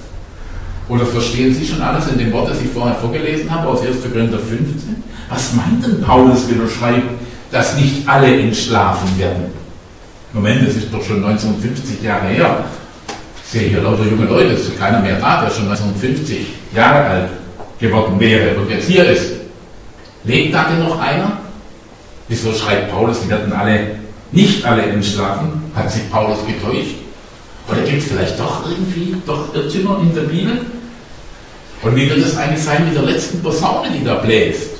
Oder 0.88 1.06
verstehen 1.06 1.54
Sie 1.54 1.66
schon 1.66 1.82
alles 1.82 2.08
in 2.08 2.18
dem 2.18 2.32
Wort, 2.32 2.50
das 2.50 2.62
ich 2.62 2.70
vorher 2.70 2.96
vorgelesen 2.96 3.50
habe, 3.50 3.68
aus 3.68 3.82
1. 3.82 3.98
Korinther 4.12 4.40
15? 4.40 5.04
Was 5.30 5.54
meint 5.54 5.86
denn 5.86 6.02
Paulus, 6.02 6.48
wenn 6.50 6.62
er 6.62 6.70
schreibt, 6.70 7.10
dass 7.52 7.76
nicht 7.76 8.08
alle 8.08 8.40
entschlafen 8.40 9.18
werden? 9.18 9.46
Moment, 10.32 10.68
das 10.68 10.76
ist 10.76 10.94
doch 10.94 11.04
schon 11.04 11.24
1950 11.26 12.04
Jahre 12.04 12.28
her. 12.28 12.66
Ich 13.46 13.52
sehe 13.52 13.70
hier 13.70 13.82
lauter 13.82 14.04
junge 14.04 14.26
Leute, 14.26 14.54
es 14.54 14.62
ist 14.62 14.80
keiner 14.80 15.00
mehr 15.00 15.20
da, 15.20 15.44
der 15.44 15.52
schon 15.52 15.70
1950 15.70 16.48
Jahre 16.74 17.06
alt 17.06 17.30
geworden 17.80 18.20
wäre 18.20 18.56
und 18.58 18.70
jetzt 18.70 18.88
hier 18.88 19.06
ist. 19.06 19.34
Lebt 20.24 20.54
da 20.54 20.64
denn 20.64 20.80
noch 20.80 21.00
einer? 21.00 21.38
Wieso 22.28 22.52
schreibt 22.54 22.92
Paulus, 22.92 23.22
die 23.22 23.30
werden 23.30 23.54
alle, 23.54 24.00
nicht 24.32 24.66
alle 24.66 24.82
entschlafen? 24.82 25.64
Hat 25.76 25.92
sich 25.92 26.10
Paulus 26.10 26.40
getäuscht? 26.48 26.96
Oder 27.70 27.82
gibt 27.82 28.02
es 28.02 28.08
vielleicht 28.08 28.40
doch 28.40 28.68
irgendwie 28.68 29.16
doch 29.28 29.54
Irrtümer 29.54 30.00
in 30.02 30.14
der 30.16 30.22
Bibel? 30.22 30.62
Und 31.84 31.96
wie 31.96 32.10
wird 32.10 32.26
es 32.26 32.36
eigentlich 32.36 32.64
sein 32.64 32.86
mit 32.86 32.96
der 32.96 33.04
letzten 33.04 33.44
Posaune, 33.44 33.90
die 33.92 34.04
da 34.04 34.16
bläst? 34.16 34.72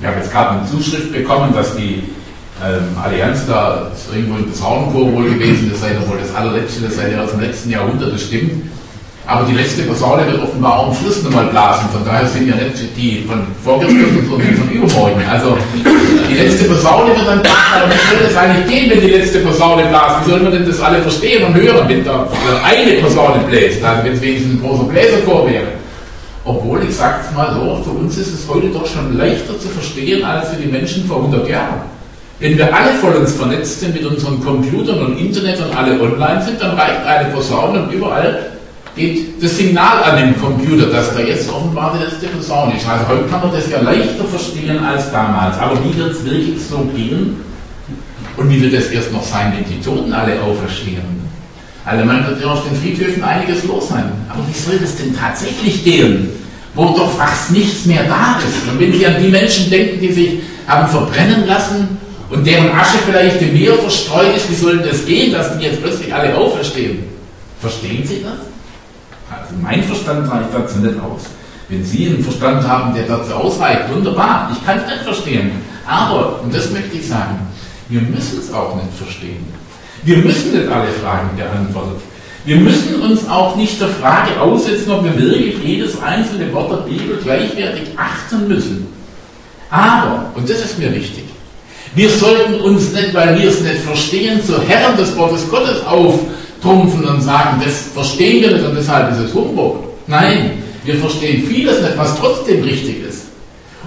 Ich 0.00 0.06
habe 0.06 0.18
jetzt 0.18 0.30
gerade 0.30 0.60
eine 0.60 0.70
Zuschrift 0.70 1.12
bekommen, 1.12 1.52
dass 1.52 1.76
die 1.76 2.04
ähm, 2.62 2.96
Allianz 3.02 3.46
da 3.46 3.90
ist 3.92 4.14
irgendwo 4.14 4.36
ein 4.38 4.46
Posaunenchor 4.46 5.12
wohl 5.12 5.24
gewesen, 5.24 5.70
das 5.70 5.80
sei 5.80 5.94
doch 5.94 6.08
wohl 6.08 6.18
das 6.18 6.34
allerletzte, 6.34 6.82
das 6.82 6.96
sei 6.96 7.10
ja 7.10 7.22
aus 7.22 7.32
dem 7.32 7.40
letzten 7.40 7.70
Jahrhundert, 7.70 8.12
das 8.12 8.22
stimmt. 8.22 8.70
Aber 9.26 9.46
die 9.46 9.54
letzte 9.54 9.84
Posaune 9.84 10.26
wird 10.26 10.42
offenbar 10.42 10.78
auch 10.80 10.88
am 10.88 10.94
Schluss 10.94 11.22
nochmal 11.22 11.46
blasen. 11.46 11.88
Von 11.90 12.04
daher 12.04 12.26
sind 12.28 12.46
ja 12.46 12.56
nicht 12.56 12.76
die 12.94 13.24
von 13.26 13.46
vorgestern, 13.64 14.22
sondern 14.28 14.54
von 14.54 14.68
übermorgen. 14.70 15.22
Also 15.30 15.56
die 16.30 16.34
letzte 16.34 16.64
Posaune 16.64 17.16
wird 17.16 17.26
dann 17.26 17.40
blasen. 17.40 17.74
Aber 17.74 17.90
wie 17.90 18.16
soll 18.16 18.26
das 18.26 18.36
eigentlich 18.36 18.66
gehen, 18.66 18.90
wenn 18.90 19.00
die 19.00 19.14
letzte 19.14 19.38
Posaune 19.38 19.86
blasen? 19.86 20.26
Wie 20.26 20.30
soll 20.30 20.40
man 20.40 20.52
denn 20.52 20.66
das 20.66 20.78
alle 20.78 21.00
verstehen 21.00 21.42
und 21.44 21.54
hören, 21.54 21.88
wenn 21.88 22.04
da 22.04 22.28
eine 22.64 23.00
Posaune 23.00 23.42
bläst? 23.48 23.82
Also 23.82 24.04
wenn 24.04 24.12
es 24.12 24.20
wenigstens 24.20 24.52
ein 24.52 24.60
großer 24.60 24.84
Bläserchor 24.84 25.50
wäre. 25.50 25.66
Obwohl, 26.44 26.84
ich 26.86 26.94
sage 26.94 27.20
es 27.26 27.34
mal 27.34 27.54
so, 27.54 27.82
für 27.82 27.96
uns 27.96 28.18
ist 28.18 28.34
es 28.34 28.46
heute 28.46 28.66
doch 28.68 28.86
schon 28.86 29.16
leichter 29.16 29.58
zu 29.58 29.68
verstehen 29.68 30.22
als 30.22 30.50
für 30.50 30.56
die 30.56 30.68
Menschen 30.68 31.06
vor 31.06 31.16
100 31.16 31.48
Jahren. 31.48 31.93
Wenn 32.44 32.58
wir 32.58 32.74
alle 32.74 32.92
voll 33.00 33.14
uns 33.14 33.32
vernetzt 33.32 33.80
sind 33.80 33.94
mit 33.94 34.04
unseren 34.04 34.38
Computern 34.44 34.98
und 34.98 35.18
Internet 35.18 35.58
und 35.60 35.74
alle 35.74 35.98
online 35.98 36.44
sind, 36.44 36.60
dann 36.60 36.76
reicht 36.76 37.02
eine 37.06 37.30
Posaune 37.30 37.84
und 37.84 37.90
überall 37.90 38.50
geht 38.94 39.42
das 39.42 39.56
Signal 39.56 40.02
an 40.02 40.18
dem 40.18 40.38
Computer, 40.38 40.88
dass 40.88 41.14
da 41.14 41.20
jetzt 41.20 41.50
offenbar 41.50 41.96
die 41.96 42.04
letzte 42.04 42.26
Posaune 42.26 42.76
ist. 42.76 42.86
Also 42.86 43.08
heute 43.08 43.24
kann 43.30 43.40
man 43.40 43.50
das 43.50 43.70
ja 43.70 43.80
leichter 43.80 44.26
verstehen 44.26 44.78
als 44.84 45.10
damals. 45.10 45.58
Aber 45.58 45.78
wie 45.82 45.96
wird 45.96 46.10
es 46.10 46.22
wirklich 46.22 46.56
so 46.68 46.80
gehen? 46.94 47.40
Und 48.36 48.50
wie 48.50 48.60
wird 48.60 48.74
es 48.74 48.90
erst 48.90 49.10
noch 49.10 49.24
sein, 49.24 49.54
wenn 49.56 49.64
die 49.64 49.82
Toten 49.82 50.12
alle 50.12 50.38
auferstehen? 50.42 51.00
Also 51.86 52.04
man 52.04 52.28
wird 52.28 52.42
ja 52.42 52.48
auf 52.48 52.62
den 52.68 52.76
Friedhöfen 52.78 53.24
einiges 53.24 53.64
los 53.64 53.88
sein. 53.88 54.12
Aber 54.28 54.40
wie 54.46 54.58
soll 54.58 54.76
das 54.76 54.98
denn 54.98 55.16
tatsächlich 55.16 55.82
gehen? 55.82 56.28
Wo 56.74 56.84
doch 56.94 57.16
fast 57.16 57.52
nichts 57.52 57.86
mehr 57.86 58.04
da 58.04 58.36
ist. 58.36 58.70
Und 58.70 58.78
wenn 58.78 58.92
Sie 58.92 59.06
an 59.06 59.14
die 59.18 59.30
Menschen 59.30 59.70
denken, 59.70 59.98
die 59.98 60.12
sich 60.12 60.40
haben 60.66 60.86
verbrennen 60.88 61.46
lassen 61.46 62.03
und 62.30 62.46
deren 62.46 62.70
Asche 62.70 62.98
vielleicht 63.04 63.40
im 63.42 63.52
Meer 63.52 63.74
verstreut 63.74 64.36
ist, 64.36 64.50
wie 64.50 64.54
soll 64.54 64.78
das 64.78 65.04
gehen, 65.04 65.32
dass 65.32 65.56
die 65.56 65.64
jetzt 65.64 65.82
plötzlich 65.82 66.12
alle 66.12 66.36
auferstehen? 66.36 67.04
Verstehen 67.60 68.06
Sie 68.06 68.22
das? 68.22 68.38
Also 69.30 69.54
mein 69.62 69.82
Verstand 69.82 70.30
reicht 70.30 70.48
dazu 70.52 70.78
nicht 70.78 70.98
aus. 71.00 71.22
Wenn 71.68 71.84
Sie 71.84 72.06
einen 72.06 72.22
Verstand 72.22 72.66
haben, 72.66 72.94
der 72.94 73.04
dazu 73.04 73.34
ausreicht, 73.34 73.92
wunderbar, 73.92 74.50
ich 74.52 74.64
kann 74.66 74.78
es 74.78 74.86
nicht 74.86 75.02
verstehen. 75.02 75.52
Aber, 75.86 76.40
und 76.42 76.54
das 76.54 76.70
möchte 76.70 76.96
ich 76.96 77.08
sagen, 77.08 77.38
wir 77.88 78.00
müssen 78.00 78.38
es 78.38 78.52
auch 78.52 78.74
nicht 78.76 78.94
verstehen. 78.96 79.46
Wir 80.02 80.18
müssen 80.18 80.52
nicht 80.58 80.70
alle 80.70 80.88
Fragen 81.02 81.30
beantworten. 81.36 82.02
Wir 82.44 82.56
müssen 82.56 83.00
uns 83.00 83.26
auch 83.28 83.56
nicht 83.56 83.80
der 83.80 83.88
Frage 83.88 84.38
aussetzen, 84.38 84.90
ob 84.90 85.04
wir 85.04 85.18
wirklich 85.18 85.56
jedes 85.64 86.00
einzelne 86.02 86.52
Wort 86.52 86.70
der 86.70 86.90
Bibel 86.90 87.18
gleichwertig 87.22 87.88
achten 87.96 88.48
müssen. 88.48 88.86
Aber, 89.70 90.30
und 90.34 90.48
das 90.48 90.58
ist 90.58 90.78
mir 90.78 90.94
wichtig, 90.94 91.23
wir 91.94 92.10
sollten 92.10 92.54
uns 92.60 92.92
nicht, 92.92 93.14
weil 93.14 93.38
wir 93.38 93.48
es 93.48 93.60
nicht 93.60 93.78
verstehen, 93.78 94.42
zu 94.44 94.60
Herren 94.62 94.96
des 94.96 95.16
Wortes 95.16 95.48
Gottes 95.48 95.84
auf 95.86 96.18
trumpfen 96.64 97.04
und 97.04 97.20
sagen, 97.20 97.60
das 97.64 97.88
verstehen 97.94 98.42
wir 98.42 98.52
nicht 98.52 98.64
und 98.64 98.74
deshalb 98.74 99.12
ist 99.12 99.18
es 99.18 99.34
Humbug. 99.34 99.84
Nein, 100.06 100.62
wir 100.84 100.96
verstehen 100.96 101.46
vieles 101.46 101.80
nicht, 101.80 101.96
was 101.96 102.18
trotzdem 102.18 102.62
richtig 102.64 103.04
ist. 103.06 103.24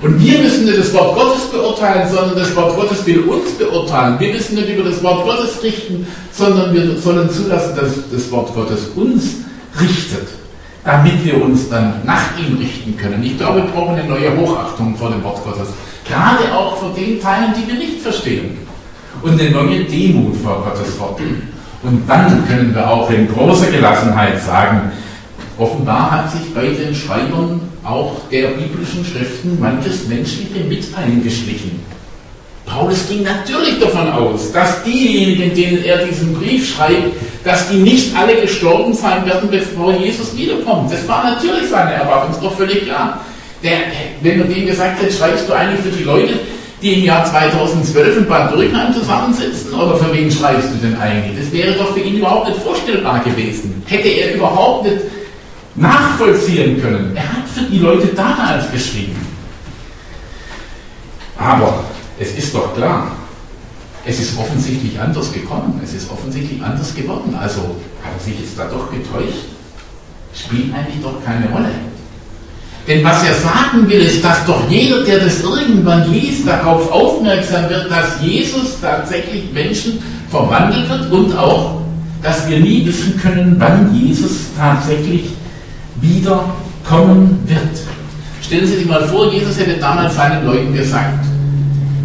Und 0.02 0.24
wir 0.24 0.38
müssen 0.38 0.66
nicht 0.66 0.78
das 0.78 0.94
Wort 0.94 1.16
Gottes 1.16 1.46
beurteilen, 1.46 2.08
sondern 2.08 2.36
das 2.36 2.56
Wort 2.56 2.76
Gottes 2.76 3.04
will 3.06 3.22
uns 3.22 3.52
beurteilen. 3.54 4.20
Wir 4.20 4.32
müssen 4.32 4.56
nicht 4.56 4.70
über 4.70 4.88
das 4.88 5.02
Wort 5.02 5.26
Gottes 5.26 5.62
richten, 5.64 6.06
sondern 6.32 6.72
wir 6.74 6.96
sollen 6.98 7.28
zulassen, 7.32 7.76
dass 7.76 7.94
das 8.12 8.32
Wort 8.32 8.54
Gottes 8.54 8.90
uns 8.96 9.38
richtet, 9.82 10.28
damit 10.86 11.26
wir 11.26 11.44
uns 11.44 11.68
dann 11.70 12.02
nach 12.06 12.38
ihm 12.38 12.58
richten 12.60 12.96
können. 12.96 13.24
Ich 13.24 13.38
glaube, 13.40 13.64
wir 13.64 13.72
brauchen 13.72 13.96
eine 13.96 14.08
neue 14.08 14.38
Hochachtung 14.38 14.96
vor 14.96 15.10
dem 15.10 15.24
Wort 15.24 15.44
Gottes. 15.44 15.70
Gerade 16.08 16.54
auch 16.54 16.78
vor 16.78 16.94
den 16.96 17.22
Teilen, 17.22 17.54
die 17.54 17.68
wir 17.68 17.80
nicht 17.80 18.02
verstehen. 18.02 18.58
Und 19.22 19.40
eine 19.40 19.50
neue 19.52 19.84
Demut 19.84 20.36
vor 20.38 20.64
Gottes 20.64 20.98
Wort. 21.00 21.20
Und 21.84 22.08
dann 22.08 22.48
können 22.48 22.74
wir 22.74 22.90
auch 22.90 23.10
in 23.10 23.28
großer 23.28 23.72
Gelassenheit 23.72 24.42
sagen, 24.42 24.92
offenbar 25.58 26.12
hat 26.12 26.32
sich 26.32 26.54
bei 26.54 26.68
den 26.68 26.94
Schreibern 26.94 27.62
auch 27.84 28.14
der 28.32 28.50
biblischen 28.50 29.06
Schriften 29.06 29.60
manches 29.60 30.08
Menschliche 30.08 30.64
mit 30.68 30.86
eingeschlichen. 30.96 31.80
Paulus 32.66 33.08
ging 33.08 33.24
natürlich 33.24 33.80
davon 33.80 34.10
aus, 34.12 34.52
dass 34.52 34.84
diejenigen, 34.84 35.56
denen 35.56 35.84
er 35.86 36.06
diesen 36.06 36.34
Brief 36.34 36.76
schreibt, 36.76 37.16
dass 37.46 37.70
die 37.70 37.78
nicht 37.78 38.16
alle 38.16 38.42
gestorben 38.42 38.94
sein 38.94 39.26
werden, 39.26 39.50
bevor 39.50 39.94
Jesus 39.94 40.36
wiederkommt. 40.36 40.92
Das 40.92 41.08
war 41.08 41.24
natürlich 41.24 41.70
seine 41.70 41.94
Erwartung, 41.94 42.32
ist 42.32 42.44
doch 42.44 42.56
völlig 42.56 42.84
klar. 42.84 43.22
Der, 43.64 43.78
wenn 44.22 44.40
man 44.40 44.50
dem 44.54 44.66
gesagt 44.66 45.02
hätte, 45.02 45.12
schreibst 45.12 45.50
du 45.50 45.54
eigentlich 45.54 45.82
für 45.82 45.98
die 45.98 46.04
Leute, 46.04 46.40
die 46.82 47.00
im 47.00 47.06
Jahr 47.06 47.26
2012 47.26 48.18
in 48.18 48.28
Bad 48.28 48.54
Dürkheim 48.54 48.94
zusammensitzen? 48.94 49.74
Oder 49.74 49.98
für 49.98 50.14
wen 50.14 50.32
schreibst 50.32 50.70
du 50.70 50.76
denn 50.88 50.98
eigentlich? 51.00 51.40
Das 51.40 51.52
wäre 51.52 51.74
doch 51.74 51.94
für 51.94 52.00
ihn 52.00 52.18
überhaupt 52.18 52.50
nicht 52.50 52.62
vorstellbar 52.62 53.24
gewesen. 53.24 53.82
Hätte 53.88 54.10
er 54.10 54.36
überhaupt 54.36 54.86
nicht 54.86 54.98
nachvollziehen 55.76 56.82
können. 56.82 57.16
Er 57.16 57.24
hat 57.24 57.48
für 57.54 57.64
die 57.64 57.80
Leute 57.80 58.08
damals 58.08 58.72
geschrieben. 58.72 59.16
Aber 61.38 61.84
es 62.20 62.36
ist 62.36 62.54
doch 62.54 62.76
klar, 62.76 63.12
es 64.06 64.20
ist 64.20 64.38
offensichtlich 64.38 65.00
anders 65.00 65.32
gekommen, 65.32 65.80
es 65.84 65.94
ist 65.94 66.10
offensichtlich 66.10 66.62
anders 66.64 66.96
geworden. 66.96 67.36
Also 67.40 67.62
hat 68.04 68.14
er 68.18 68.24
sich 68.24 68.40
jetzt 68.40 68.58
da 68.58 68.66
doch 68.66 68.90
getäuscht? 68.90 69.46
Spielt 70.34 70.74
eigentlich 70.74 71.02
doch 71.02 71.24
keine 71.24 71.48
Rolle. 71.50 71.70
Denn 72.88 73.04
was 73.04 73.22
er 73.24 73.34
sagen 73.34 73.88
will, 73.90 74.00
ist, 74.00 74.24
dass 74.24 74.46
doch 74.46 74.70
jeder, 74.70 75.04
der 75.04 75.20
das 75.20 75.42
irgendwann 75.44 76.10
liest, 76.10 76.48
darauf 76.48 76.90
aufmerksam 76.90 77.70
wird, 77.70 77.92
dass 77.92 78.22
Jesus 78.22 78.80
tatsächlich 78.82 79.52
Menschen 79.54 80.00
verwandelt 80.30 80.90
wird 80.90 81.12
und 81.12 81.38
auch, 81.38 81.82
dass 82.24 82.50
wir 82.50 82.60
nie 82.60 82.86
wissen 82.86 83.20
können, 83.22 83.58
wann 83.60 83.94
Jesus 83.94 84.48
tatsächlich 84.58 85.26
wiederkommen 86.00 87.40
wird. 87.46 87.62
Stellen 88.42 88.66
Sie 88.66 88.78
sich 88.78 88.86
mal 88.86 89.04
vor, 89.04 89.34
Jesus 89.34 89.60
hätte 89.60 89.78
damals 89.80 90.16
seinen 90.16 90.46
Leuten 90.46 90.74
gesagt, 90.74 91.26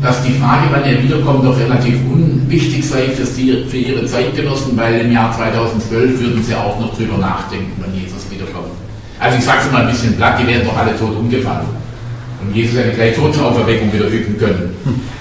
dass 0.02 0.20
die 0.24 0.32
Frage, 0.32 0.66
wann 0.72 0.82
er 0.82 1.00
wiederkommt, 1.00 1.44
doch 1.44 1.56
relativ 1.56 1.94
unwichtig 2.12 2.84
sei 2.84 3.08
für, 3.10 3.24
sie, 3.24 3.64
für 3.68 3.76
ihre 3.76 4.04
Zeitgenossen, 4.04 4.76
weil 4.76 5.00
im 5.02 5.12
Jahr 5.12 5.32
2012 5.32 6.20
würden 6.20 6.42
sie 6.42 6.56
auch 6.56 6.80
noch 6.80 6.96
drüber 6.96 7.18
nachdenken, 7.18 7.70
wann 7.78 7.94
Jesus 7.94 8.28
wiederkommt. 8.28 8.81
Also 9.22 9.38
ich 9.38 9.44
sage 9.44 9.60
es 9.64 9.70
mal 9.70 9.82
ein 9.82 9.92
bisschen 9.92 10.16
platt, 10.16 10.36
die 10.40 10.46
wären 10.48 10.66
doch 10.66 10.76
alle 10.76 10.98
tot 10.98 11.16
umgefallen. 11.16 11.68
Und 12.42 12.56
Jesus 12.56 12.76
hätte 12.76 12.90
gleich 12.90 13.14
Totenauferweckung 13.14 13.92
wieder 13.92 14.06
üben 14.06 14.36
können. 14.36 14.74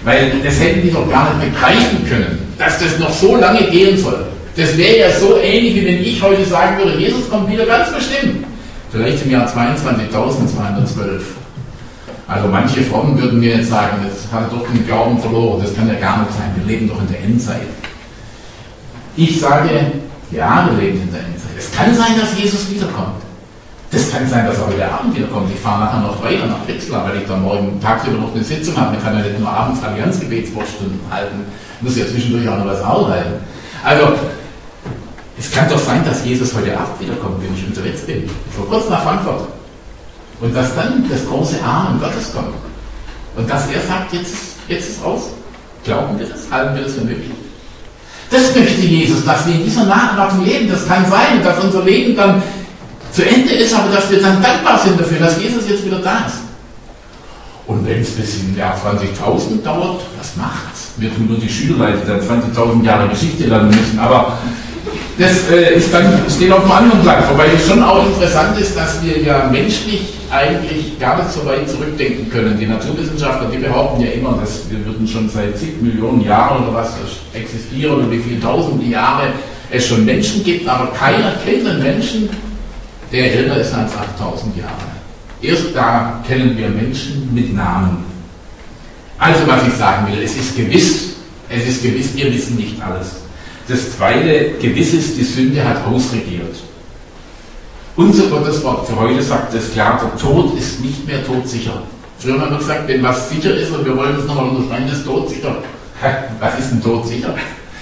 Weil 0.04 0.32
das 0.44 0.60
hätten 0.60 0.82
die 0.82 0.92
doch 0.92 1.08
gar 1.08 1.36
nicht 1.36 1.54
begreifen 1.54 2.04
können, 2.10 2.40
dass 2.58 2.80
das 2.80 2.98
noch 2.98 3.14
so 3.14 3.36
lange 3.36 3.70
gehen 3.70 3.96
soll. 3.96 4.26
Das 4.58 4.76
wäre 4.76 4.98
ja 4.98 5.12
so 5.12 5.38
ähnlich, 5.38 5.76
wie 5.76 5.86
wenn 5.86 6.02
ich 6.02 6.20
heute 6.20 6.44
sagen 6.46 6.80
würde, 6.80 6.98
Jesus 6.98 7.30
kommt 7.30 7.52
wieder 7.52 7.64
ganz 7.68 7.94
bestimmt. 7.94 8.44
Vielleicht 8.92 9.24
im 9.24 9.32
Jahr 9.32 9.48
22.212. 9.48 11.22
Also 12.28 12.48
manche 12.48 12.82
Frommen 12.82 13.22
würden 13.22 13.40
mir 13.40 13.58
jetzt 13.58 13.70
sagen, 13.70 13.98
das 14.04 14.32
hat 14.34 14.52
doch 14.52 14.66
den 14.68 14.86
Glauben 14.88 15.20
verloren, 15.20 15.62
das 15.62 15.76
kann 15.76 15.88
ja 15.88 15.94
gar 15.94 16.22
nicht 16.22 16.32
sein, 16.32 16.52
wir 16.56 16.66
leben 16.66 16.90
doch 16.90 17.00
in 17.02 17.08
der 17.08 17.24
Endzeit. 17.24 17.68
Ich 19.16 19.40
sage, 19.40 19.70
ja, 20.32 20.68
wir 20.72 20.82
leben 20.82 21.02
in 21.04 21.12
der 21.12 21.22
Endzeit. 21.22 21.52
Es 21.56 21.72
kann 21.72 21.94
sein, 21.94 22.20
dass 22.20 22.38
Jesus 22.42 22.72
wiederkommt. 22.72 23.31
Das 23.92 24.10
kann 24.10 24.28
sein, 24.28 24.46
dass 24.46 24.58
er 24.58 24.68
heute 24.68 24.90
Abend 24.90 25.16
wiederkommt. 25.16 25.52
Ich 25.54 25.60
fahre 25.60 25.84
nachher 25.84 26.00
noch 26.00 26.24
weiter 26.24 26.46
nach 26.46 26.66
Brixlar, 26.66 27.06
weil 27.10 27.22
ich 27.22 27.28
dann 27.28 27.42
morgen 27.42 27.80
tagsüber 27.82 28.18
noch 28.18 28.34
eine 28.34 28.44
Sitzung 28.44 28.78
habe. 28.78 28.94
Man 28.94 29.04
kann 29.04 29.18
ja 29.18 29.24
nicht 29.24 29.38
nur 29.38 29.50
abends 29.50 29.84
Allianzgebetswortstunden 29.84 31.00
halten, 31.10 31.46
muss 31.82 31.98
ja 31.98 32.08
zwischendurch 32.08 32.48
auch 32.48 32.58
noch 32.58 32.68
was 32.68 32.82
arbeiten. 32.82 33.34
Also 33.84 34.14
es 35.38 35.52
kann 35.52 35.68
doch 35.68 35.80
sein, 35.80 36.06
dass 36.06 36.24
Jesus 36.24 36.56
heute 36.56 36.78
Abend 36.78 37.02
wiederkommt, 37.02 37.44
wenn 37.44 37.54
ich 37.54 37.68
unterwegs 37.68 38.02
bin. 38.04 38.30
So 38.56 38.64
kurz 38.64 38.90
nach 38.90 39.04
Frankfurt. 39.04 39.48
Und 40.40 40.56
dass 40.56 40.74
dann 40.74 41.06
das 41.10 41.28
große 41.28 41.62
Amen 41.62 42.00
Gottes 42.00 42.34
kommt. 42.34 42.56
Und 43.36 43.50
dass 43.50 43.68
er 43.68 43.82
sagt, 43.82 44.14
jetzt, 44.14 44.36
jetzt 44.70 44.90
ist 44.90 45.04
aus. 45.04 45.32
Glauben 45.84 46.18
wir 46.18 46.28
das? 46.28 46.50
Halten 46.50 46.76
wir 46.76 46.84
das 46.84 46.94
für 46.94 47.02
möglich? 47.02 47.32
Das 48.30 48.56
möchte 48.56 48.82
Jesus, 48.82 49.26
dass 49.26 49.46
wir 49.46 49.56
in 49.56 49.66
dieser 49.66 49.84
Nachwartung 49.84 50.46
leben. 50.46 50.70
Das 50.70 50.88
kann 50.88 51.06
sein, 51.10 51.44
dass 51.44 51.62
unser 51.62 51.84
Leben 51.84 52.16
dann 52.16 52.42
zu 53.12 53.26
Ende 53.26 53.54
ist, 53.54 53.74
aber 53.74 53.94
dass 53.94 54.10
wir 54.10 54.22
dann 54.22 54.42
dankbar 54.42 54.80
sind 54.80 55.00
dafür, 55.00 55.20
dass 55.20 55.42
Jesus 55.42 55.70
jetzt 55.70 55.86
wieder 55.86 56.00
da 56.00 56.26
ist. 56.28 56.38
Und 57.68 57.88
wenn 57.88 58.02
es 58.02 58.12
bis 58.12 58.42
im 58.42 58.58
Jahr 58.58 58.76
20.000 58.76 59.64
dauert, 59.64 60.02
was 60.18 60.36
macht's? 60.36 60.92
Wir 60.98 61.14
tun 61.14 61.28
nur 61.28 61.38
die 61.38 61.50
Schüler, 61.50 61.92
die 61.92 62.08
dann 62.08 62.20
20.000 62.20 62.84
Jahre 62.84 63.08
Geschichte 63.08 63.46
lernen 63.46 63.70
müssen. 63.70 64.00
Aber 64.00 64.38
das 65.18 65.50
äh, 65.50 65.76
ist 65.76 65.94
dann, 65.94 66.06
steht 66.30 66.52
auf 66.52 66.64
einem 66.64 66.72
anderen 66.72 67.02
Blatt. 67.02 67.30
Wobei 67.32 67.48
es 67.54 67.68
schon 67.68 67.82
auch 67.84 68.06
interessant 68.06 68.60
ist, 68.60 68.76
dass 68.76 69.04
wir 69.04 69.22
ja 69.22 69.48
menschlich 69.52 70.02
eigentlich 70.32 71.00
gar 71.00 71.18
nicht 71.18 71.32
so 71.32 71.46
weit 71.46 71.70
zurückdenken 71.70 72.30
können. 72.30 72.58
Die 72.60 72.66
Naturwissenschaftler, 72.66 73.50
die 73.50 73.58
behaupten 73.58 74.02
ja 74.02 74.12
immer, 74.12 74.38
dass 74.42 74.70
wir 74.70 74.84
würden 74.86 75.08
schon 75.08 75.30
seit 75.30 75.58
zig 75.58 75.82
Millionen 75.82 76.22
Jahren 76.22 76.64
oder 76.64 76.74
was 76.74 76.94
existieren 77.34 77.96
und 77.96 78.12
wie 78.12 78.20
viele 78.20 78.40
tausende 78.40 78.86
Jahre 78.86 79.28
es 79.70 79.88
schon 79.88 80.04
Menschen 80.04 80.44
gibt, 80.44 80.68
aber 80.68 80.88
keiner 80.88 81.34
kennt 81.46 81.68
einen 81.68 81.82
Menschen, 81.82 82.30
der 83.12 83.34
älter 83.34 83.58
ist 83.58 83.74
als 83.74 83.92
8000 83.96 84.58
Jahre. 84.58 84.72
Erst 85.42 85.76
da 85.76 86.24
kennen 86.28 86.58
wir 86.58 86.70
Menschen 86.70 87.34
mit 87.34 87.54
Namen. 87.54 88.06
Also 89.18 89.46
was 89.48 89.68
ich 89.68 89.74
sagen 89.74 90.12
will, 90.12 90.24
es 90.24 90.36
ist 90.36 90.56
gewiss, 90.56 91.14
es 91.50 91.68
ist 91.68 91.84
gewiss, 91.84 92.16
wir 92.16 92.34
wissen 92.34 92.56
nicht 92.56 92.82
alles. 92.82 93.08
Das 93.68 93.96
zweite, 93.96 94.52
gewiss 94.62 94.94
ist, 94.94 95.18
die 95.18 95.24
Sünde 95.24 95.64
hat 95.64 95.86
ausregiert. 95.86 96.56
Unser 97.96 98.28
Gotteswort 98.28 98.88
für 98.88 99.00
heute 99.00 99.22
sagt 99.22 99.54
es 99.54 99.72
klar, 99.74 100.00
der 100.02 100.20
Tod 100.20 100.58
ist 100.58 100.80
nicht 100.80 101.06
mehr 101.06 101.26
todsicher. 101.26 101.84
Früher 102.18 102.40
haben 102.40 102.52
wir 102.52 102.58
gesagt, 102.60 102.88
wenn 102.88 103.04
was 103.04 103.30
sicher 103.30 103.56
ist 103.56 103.72
und 103.72 103.86
wir 103.86 103.98
wollen 103.98 104.16
es 104.18 104.26
nochmal 104.26 104.50
unterschreiben, 104.50 104.88
ist 104.92 105.06
todsicher. 105.06 105.58
Was 106.40 106.58
ist 106.58 106.72
denn 106.72 106.82
todsicher? 106.82 107.36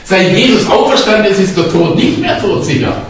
Seit 0.03 0.35
Jesus 0.35 0.69
auferstanden 0.69 1.31
ist, 1.31 1.39
ist 1.39 1.57
der 1.57 1.69
Tod 1.69 1.95
nicht 1.95 2.19
mehr 2.19 2.39
todsicher. 2.39 3.01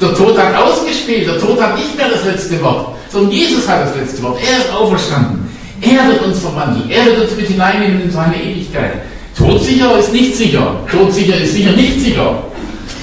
Der 0.00 0.14
Tod 0.14 0.38
hat 0.38 0.54
ausgespielt, 0.54 1.26
der 1.26 1.38
Tod 1.38 1.60
hat 1.60 1.76
nicht 1.76 1.96
mehr 1.96 2.08
das 2.08 2.24
letzte 2.24 2.60
Wort, 2.62 2.96
sondern 3.10 3.32
Jesus 3.32 3.66
hat 3.66 3.86
das 3.86 3.96
letzte 3.96 4.22
Wort. 4.22 4.38
Er 4.40 4.58
ist 4.58 4.72
auferstanden. 4.72 5.48
Er 5.80 6.08
wird 6.08 6.22
uns 6.24 6.40
verwandeln. 6.40 6.90
Er 6.90 7.06
wird 7.06 7.20
uns 7.22 7.36
mit 7.36 7.46
hineinnehmen 7.46 8.02
in 8.02 8.10
seine 8.10 8.42
Ewigkeit. 8.42 9.02
Todsicher 9.36 9.98
ist 9.98 10.12
nicht 10.12 10.36
sicher. 10.36 10.76
Todsicher 10.90 11.36
ist 11.36 11.54
sicher 11.54 11.72
nicht 11.72 12.00
sicher. 12.00 12.42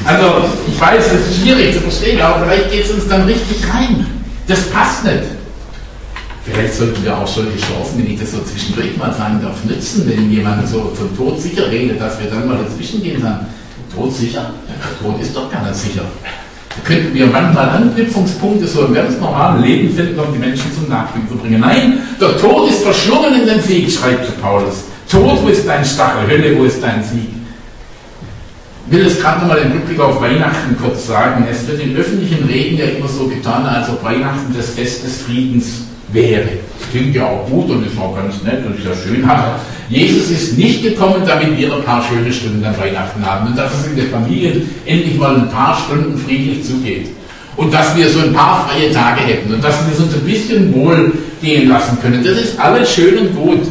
Also, 0.03 0.25
ich 0.67 0.79
weiß, 0.79 1.03
es 1.05 1.31
ist 1.31 1.41
schwierig 1.41 1.73
zu 1.73 1.79
verstehen, 1.79 2.21
aber 2.21 2.45
vielleicht 2.45 2.71
geht 2.71 2.85
es 2.85 2.91
uns 2.91 3.07
dann 3.07 3.23
richtig 3.23 3.57
rein. 3.73 4.05
Das 4.47 4.69
passt 4.69 5.03
nicht. 5.03 5.23
Vielleicht 6.43 6.75
sollten 6.75 7.03
wir 7.03 7.17
auch 7.17 7.25
solche 7.25 7.57
Chancen, 7.57 7.97
wenn 7.97 8.11
ich 8.13 8.19
das 8.19 8.31
so 8.31 8.38
zwischendurch 8.43 8.95
mal 8.97 9.11
sagen 9.13 9.39
darf, 9.41 9.63
nützen, 9.63 10.07
wenn 10.07 10.29
jemand 10.29 10.67
so 10.69 10.93
von 10.93 11.17
Tod 11.17 11.41
sicher 11.41 11.71
redet, 11.71 11.99
dass 11.99 12.19
wir 12.19 12.29
dann 12.29 12.47
mal 12.47 12.57
dazwischen 12.57 13.01
gehen 13.01 13.15
und 13.15 13.23
sagen, 13.23 13.47
Tod 13.95 14.15
sicher? 14.15 14.41
Ja, 14.67 14.75
der 14.77 14.99
Tod 14.99 15.21
ist 15.21 15.35
doch 15.35 15.51
gar 15.51 15.63
nicht 15.63 15.75
sicher. 15.75 16.03
Könnten 16.83 17.13
wir 17.13 17.27
manchmal 17.27 17.69
Anknüpfungspunkte 17.69 18.67
so 18.67 18.85
im 18.85 18.93
ganz 18.93 19.19
normalen 19.19 19.63
Leben 19.63 19.95
finden, 19.95 20.19
um 20.19 20.33
die 20.33 20.39
Menschen 20.39 20.73
zum 20.73 20.89
Nachdenken 20.89 21.29
zu 21.29 21.35
bringen. 21.35 21.61
Nein, 21.61 21.99
der 22.19 22.38
Tod 22.38 22.69
ist 22.69 22.83
verschlungen 22.83 23.41
in 23.41 23.47
den 23.47 23.61
Sieg, 23.61 23.89
schreibt 23.91 24.39
Paulus. 24.41 24.83
Tod, 25.09 25.43
wo 25.43 25.47
ist 25.47 25.67
dein 25.67 25.85
Stachel? 25.85 26.27
Hölle, 26.27 26.57
wo 26.57 26.65
ist 26.65 26.83
dein 26.83 27.03
Sieg? 27.03 27.29
Ich 28.88 28.95
will 28.95 29.05
es 29.07 29.19
gerade 29.19 29.41
nochmal 29.41 29.59
im 29.59 29.71
Rückblick 29.71 29.99
auf 29.99 30.21
Weihnachten 30.21 30.77
kurz 30.79 31.07
sagen. 31.07 31.47
Es 31.49 31.67
wird 31.67 31.81
in 31.81 31.95
öffentlichen 31.95 32.45
Reden 32.45 32.77
ja 32.77 32.85
immer 32.85 33.07
so 33.07 33.25
getan, 33.27 33.65
als 33.65 33.89
ob 33.89 34.03
Weihnachten 34.03 34.53
das 34.55 34.71
Fest 34.71 35.03
des 35.03 35.23
Friedens 35.23 35.85
wäre. 36.15 36.47
Klingt 36.91 37.15
ja 37.15 37.25
auch 37.25 37.47
gut 37.47 37.69
und 37.69 37.86
ist 37.86 37.99
auch 37.99 38.15
ganz 38.15 38.41
nett 38.43 38.65
und 38.65 38.78
ist 38.78 38.86
ja 38.86 38.91
schön. 38.95 39.23
Aber 39.25 39.60
Jesus 39.89 40.32
ist 40.32 40.58
nicht 40.58 40.82
gekommen, 40.82 41.21
damit 41.28 41.58
wir 41.58 41.73
ein 41.73 41.84
paar 41.84 42.04
schöne 42.04 42.32
Stunden 42.32 42.63
an 42.63 42.75
Weihnachten 42.80 43.23
haben 43.23 43.47
und 43.47 43.58
dass 43.58 43.71
es 43.73 43.88
in 43.88 43.95
der 43.95 44.06
Familie 44.06 44.62
endlich 44.86 45.17
mal 45.17 45.36
ein 45.36 45.49
paar 45.49 45.78
Stunden 45.86 46.17
friedlich 46.17 46.63
zugeht. 46.63 47.10
Und 47.58 47.73
dass 47.73 47.95
wir 47.95 48.10
so 48.10 48.19
ein 48.19 48.34
paar 48.34 48.67
freie 48.67 48.91
Tage 48.91 49.21
hätten 49.21 49.54
und 49.54 49.63
dass 49.63 49.75
wir 49.86 49.93
es 49.93 49.99
uns 49.99 50.13
ein 50.13 50.25
bisschen 50.25 50.73
wohl 50.73 51.13
gehen 51.41 51.69
lassen 51.69 51.97
können. 52.01 52.23
Das 52.23 52.38
ist 52.38 52.60
alles 52.60 52.93
schön 52.93 53.17
und 53.17 53.36
gut. 53.36 53.62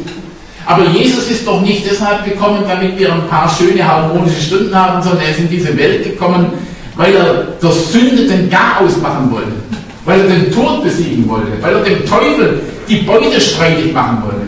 Aber 0.67 0.87
Jesus 0.87 1.31
ist 1.31 1.47
doch 1.47 1.61
nicht 1.61 1.85
deshalb 1.89 2.25
gekommen, 2.25 2.65
damit 2.67 2.99
wir 2.99 3.13
ein 3.13 3.27
paar 3.29 3.49
schöne 3.49 3.87
harmonische 3.87 4.41
Stunden 4.41 4.75
haben, 4.75 5.03
sondern 5.03 5.25
er 5.25 5.31
ist 5.31 5.41
in 5.41 5.51
diese 5.51 5.77
Welt 5.77 6.05
gekommen, 6.05 6.47
weil 6.97 7.15
er 7.15 7.49
der 7.63 7.73
Sünde 7.73 8.27
den 8.27 8.49
Garaus 8.49 8.97
machen 9.03 9.31
wollte, 9.31 9.53
weil 10.05 10.21
er 10.21 10.27
den 10.27 10.53
Tod 10.53 10.83
besiegen 10.85 11.29
wollte, 11.29 11.53
weil 11.61 11.75
er 11.75 11.83
dem 11.83 12.07
Teufel 12.07 12.61
die 12.89 12.97
Beute 12.97 13.41
streitig 13.41 13.93
machen 13.93 14.23
wollte. 14.23 14.47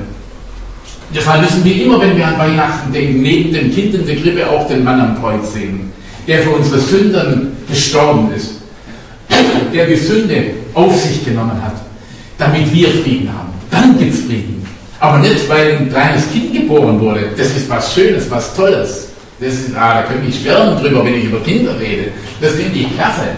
Deshalb 1.15 1.43
müssen 1.43 1.65
wir 1.65 1.85
immer, 1.85 2.01
wenn 2.01 2.17
wir 2.17 2.27
an 2.27 2.39
Weihnachten 2.39 2.93
denken, 2.93 3.23
neben 3.23 3.53
dem 3.53 3.73
Kind 3.73 3.95
in 3.95 4.07
der 4.07 4.17
Krippe 4.17 4.49
auch 4.51 4.67
den 4.69 4.85
Mann 4.85 5.01
am 5.01 5.21
Kreuz 5.21 5.53
sehen, 5.53 5.93
der 6.27 6.41
für 6.41 6.51
unsere 6.51 6.81
Sünden 6.81 7.57
gestorben 7.69 8.31
ist, 8.37 8.61
der 9.73 9.87
die 9.87 9.97
Sünde 9.97 10.45
auf 10.75 10.95
sich 11.01 11.25
genommen 11.25 11.63
hat, 11.63 11.77
damit 12.39 12.73
wir 12.75 12.89
Frieden 12.89 13.31
haben. 13.33 13.49
Dann 13.71 13.99
gibt 13.99 14.15
es 14.15 14.21
Frieden. 14.23 14.67
Aber 14.99 15.19
nicht, 15.19 15.49
weil 15.49 15.77
ein 15.77 15.91
kleines 15.91 16.31
Kind 16.33 16.53
geboren 16.53 17.01
wurde. 17.01 17.31
Das 17.37 17.49
ist 17.49 17.69
was 17.69 17.95
Schönes, 17.95 18.31
was 18.31 18.55
Tolles. 18.55 19.09
Das 19.39 19.53
ist, 19.53 19.77
ah, 19.77 19.95
da 19.95 20.03
könnte 20.03 20.29
ich 20.29 20.41
schwärmen 20.41 20.83
drüber, 20.83 21.05
wenn 21.05 21.15
ich 21.15 21.25
über 21.25 21.41
Kinder 21.41 21.79
rede. 21.79 22.11
Das 22.41 22.53
finde 22.53 22.79
ich 22.79 22.95
klasse. 22.97 23.29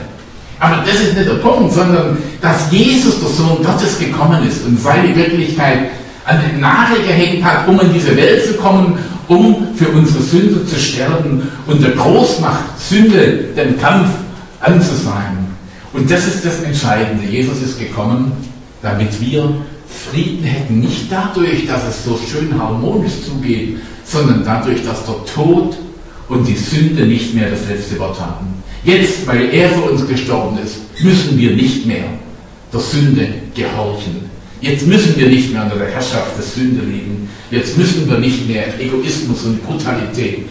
Aber 0.60 0.82
das 0.84 1.00
ist 1.00 1.14
nicht 1.14 1.28
der 1.28 1.34
Punkt, 1.34 1.72
sondern 1.72 2.18
dass 2.40 2.70
Jesus, 2.70 3.20
der 3.20 3.28
Sohn 3.28 3.62
Gottes, 3.62 3.98
gekommen 3.98 4.46
ist 4.46 4.64
und 4.66 4.80
seine 4.80 5.14
Wirklichkeit 5.14 5.90
an 6.24 6.40
den 6.46 6.60
Nagel 6.60 6.98
gehängt 7.06 7.44
hat, 7.44 7.68
um 7.68 7.80
in 7.80 7.92
diese 7.92 8.16
Welt 8.16 8.44
zu 8.44 8.54
kommen, 8.54 8.98
um 9.28 9.68
für 9.76 9.88
unsere 9.88 10.22
Sünde 10.22 10.66
zu 10.66 10.78
sterben 10.78 11.48
und 11.66 11.82
der 11.82 11.92
Großmacht 11.92 12.78
Sünde 12.78 13.44
den 13.56 13.78
Kampf 13.78 14.08
anzusagen. 14.60 15.48
Und 15.92 16.10
das 16.10 16.26
ist 16.26 16.44
das 16.44 16.62
Entscheidende. 16.62 17.24
Jesus 17.24 17.62
ist 17.62 17.78
gekommen, 17.78 18.32
damit 18.82 19.20
wir 19.20 19.48
Frieden 20.10 20.44
hätten, 20.44 20.80
nicht 20.80 21.10
dadurch, 21.10 21.66
dass 21.66 21.82
es 21.88 22.04
so 22.04 22.18
schön 22.30 22.58
harmonisch 22.58 23.24
zugeht, 23.24 23.78
sondern 24.04 24.44
dadurch, 24.44 24.84
dass 24.84 25.04
der 25.04 25.24
Tod 25.34 25.76
und 26.28 26.46
die 26.46 26.56
Sünde 26.56 27.06
nicht 27.06 27.34
mehr 27.34 27.50
das 27.50 27.66
letzte 27.68 27.98
Wort 27.98 28.20
haben. 28.20 28.57
Jetzt, 28.84 29.26
weil 29.26 29.52
er 29.52 29.70
für 29.70 29.82
uns 29.82 30.06
gestorben 30.06 30.58
ist, 30.58 30.76
müssen 31.02 31.38
wir 31.38 31.50
nicht 31.52 31.86
mehr 31.86 32.04
der 32.72 32.80
Sünde 32.80 33.28
gehorchen. 33.54 34.28
Jetzt 34.60 34.86
müssen 34.86 35.16
wir 35.16 35.28
nicht 35.28 35.52
mehr 35.52 35.64
unter 35.64 35.76
der 35.76 35.88
Herrschaft 35.88 36.36
der 36.36 36.44
Sünde 36.44 36.84
leben. 36.84 37.28
Jetzt 37.50 37.78
müssen 37.78 38.08
wir 38.08 38.18
nicht 38.18 38.48
mehr 38.48 38.78
Egoismus 38.80 39.44
und 39.44 39.64
Brutalität 39.64 40.46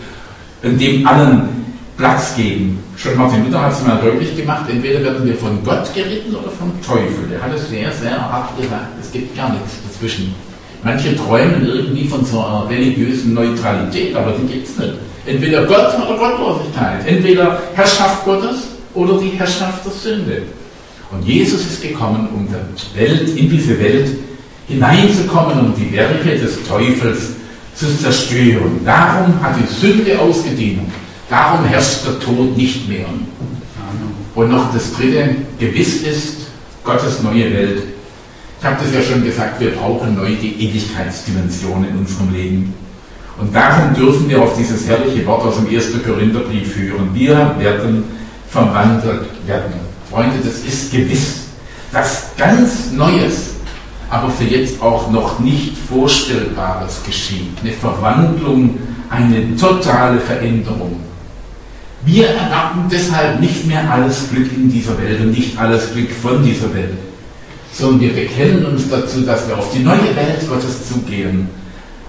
in 0.63 0.77
dem 0.77 1.05
allen 1.05 1.49
Platz 1.97 2.35
geben. 2.35 2.79
Schon 2.95 3.17
Martin 3.17 3.45
Luther 3.45 3.61
hat 3.61 3.73
es 3.73 3.85
mal 3.85 3.99
deutlich 3.99 4.35
gemacht, 4.35 4.69
entweder 4.69 5.03
werden 5.03 5.25
wir 5.25 5.35
von 5.35 5.63
Gott 5.63 5.93
geritten 5.93 6.35
oder 6.35 6.51
vom 6.51 6.71
Teufel. 6.81 7.27
Der 7.29 7.41
hat 7.41 7.53
es 7.53 7.69
sehr, 7.69 7.91
sehr 7.91 8.19
hart 8.19 8.55
gesagt. 8.57 8.93
Es 9.01 9.11
gibt 9.11 9.35
gar 9.35 9.51
nichts 9.51 9.73
dazwischen. 9.87 10.33
Manche 10.83 11.15
träumen 11.15 11.65
irgendwie 11.65 12.07
von 12.07 12.23
so 12.23 12.39
einer 12.39 12.69
religiösen 12.69 13.33
Neutralität, 13.33 14.15
aber 14.15 14.33
die 14.33 14.53
gibt 14.53 14.67
es 14.67 14.77
nicht. 14.77 14.93
Entweder 15.25 15.65
Gott 15.65 15.93
oder 15.95 16.17
Gottlosigkeit. 16.17 17.05
Entweder 17.05 17.61
Herrschaft 17.73 18.23
Gottes 18.25 18.57
oder 18.93 19.19
die 19.19 19.29
Herrschaft 19.29 19.85
der 19.85 19.91
Sünde. 19.91 20.41
Und 21.11 21.25
Jesus 21.25 21.61
ist 21.61 21.81
gekommen, 21.81 22.27
um 22.33 22.47
der 22.49 22.65
Welt, 22.95 23.29
in 23.35 23.49
diese 23.49 23.79
Welt 23.79 24.09
hineinzukommen 24.67 25.59
und 25.59 25.77
die 25.77 25.91
Werke 25.93 26.37
des 26.37 26.63
Teufels 26.67 27.31
zu 27.75 27.97
zerstören. 27.97 28.81
Darum 28.83 29.41
hat 29.41 29.55
die 29.57 29.73
Sünde 29.73 30.19
ausgedient. 30.19 30.81
Darum 31.29 31.65
herrscht 31.65 32.05
der 32.05 32.19
Tod 32.19 32.55
nicht 32.57 32.87
mehr. 32.87 33.05
Und 34.35 34.51
noch 34.51 34.73
das 34.73 34.93
dritte, 34.93 35.35
gewiss 35.59 36.03
ist 36.03 36.47
Gottes 36.83 37.21
neue 37.23 37.51
Welt. 37.53 37.83
Ich 38.59 38.65
habe 38.65 38.77
das 38.83 38.93
ja 38.93 39.01
schon 39.01 39.23
gesagt, 39.23 39.59
wir 39.59 39.71
brauchen 39.71 40.15
neu 40.15 40.31
die 40.41 40.55
Ewigkeitsdimension 40.63 41.85
in 41.89 41.97
unserem 41.97 42.33
Leben. 42.33 42.73
Und 43.39 43.55
darum 43.55 43.93
dürfen 43.93 44.27
wir 44.27 44.41
auf 44.41 44.57
dieses 44.57 44.87
herrliche 44.87 45.25
Wort 45.27 45.45
aus 45.45 45.57
dem 45.57 45.67
1. 45.67 46.03
Korintherbrief 46.03 46.73
führen. 46.73 47.09
Wir 47.13 47.55
werden 47.59 48.03
verwandelt 48.49 49.27
werden. 49.45 49.73
Freunde, 50.09 50.37
das 50.43 50.59
ist 50.59 50.91
gewiss. 50.91 51.41
Das 51.91 52.31
ganz 52.35 52.91
Neues, 52.93 53.51
aber 54.09 54.29
für 54.31 54.45
jetzt 54.45 54.81
auch 54.81 55.11
noch 55.11 55.39
nicht 55.39 55.77
Vorstellbares 55.77 57.01
geschieht. 57.05 57.51
Eine 57.61 57.73
Verwandlung, 57.73 58.77
eine 59.09 59.55
totale 59.55 60.19
Veränderung. 60.19 60.99
Wir 62.05 62.29
erwarten 62.29 62.85
deshalb 62.91 63.39
nicht 63.39 63.67
mehr 63.67 63.89
alles 63.89 64.29
Glück 64.31 64.51
in 64.53 64.71
dieser 64.71 64.97
Welt 64.97 65.19
und 65.19 65.31
nicht 65.31 65.57
alles 65.59 65.91
Glück 65.93 66.09
von 66.11 66.43
dieser 66.43 66.73
Welt, 66.73 66.97
sondern 67.73 68.01
wir 68.01 68.13
bekennen 68.13 68.65
uns 68.65 68.89
dazu, 68.89 69.21
dass 69.21 69.47
wir 69.47 69.57
auf 69.57 69.71
die 69.73 69.83
neue 69.83 70.15
Welt 70.15 70.47
Gottes 70.49 70.87
zugehen 70.87 71.49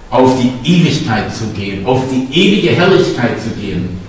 auf 0.09 0.31
die 0.39 0.51
Ewigkeit 0.69 1.33
zu 1.33 1.45
gehen, 1.47 1.85
auf 1.85 2.03
die 2.09 2.27
ewige 2.33 2.69
Herrlichkeit 2.69 3.39
zu 3.41 3.49
gehen. 3.51 3.99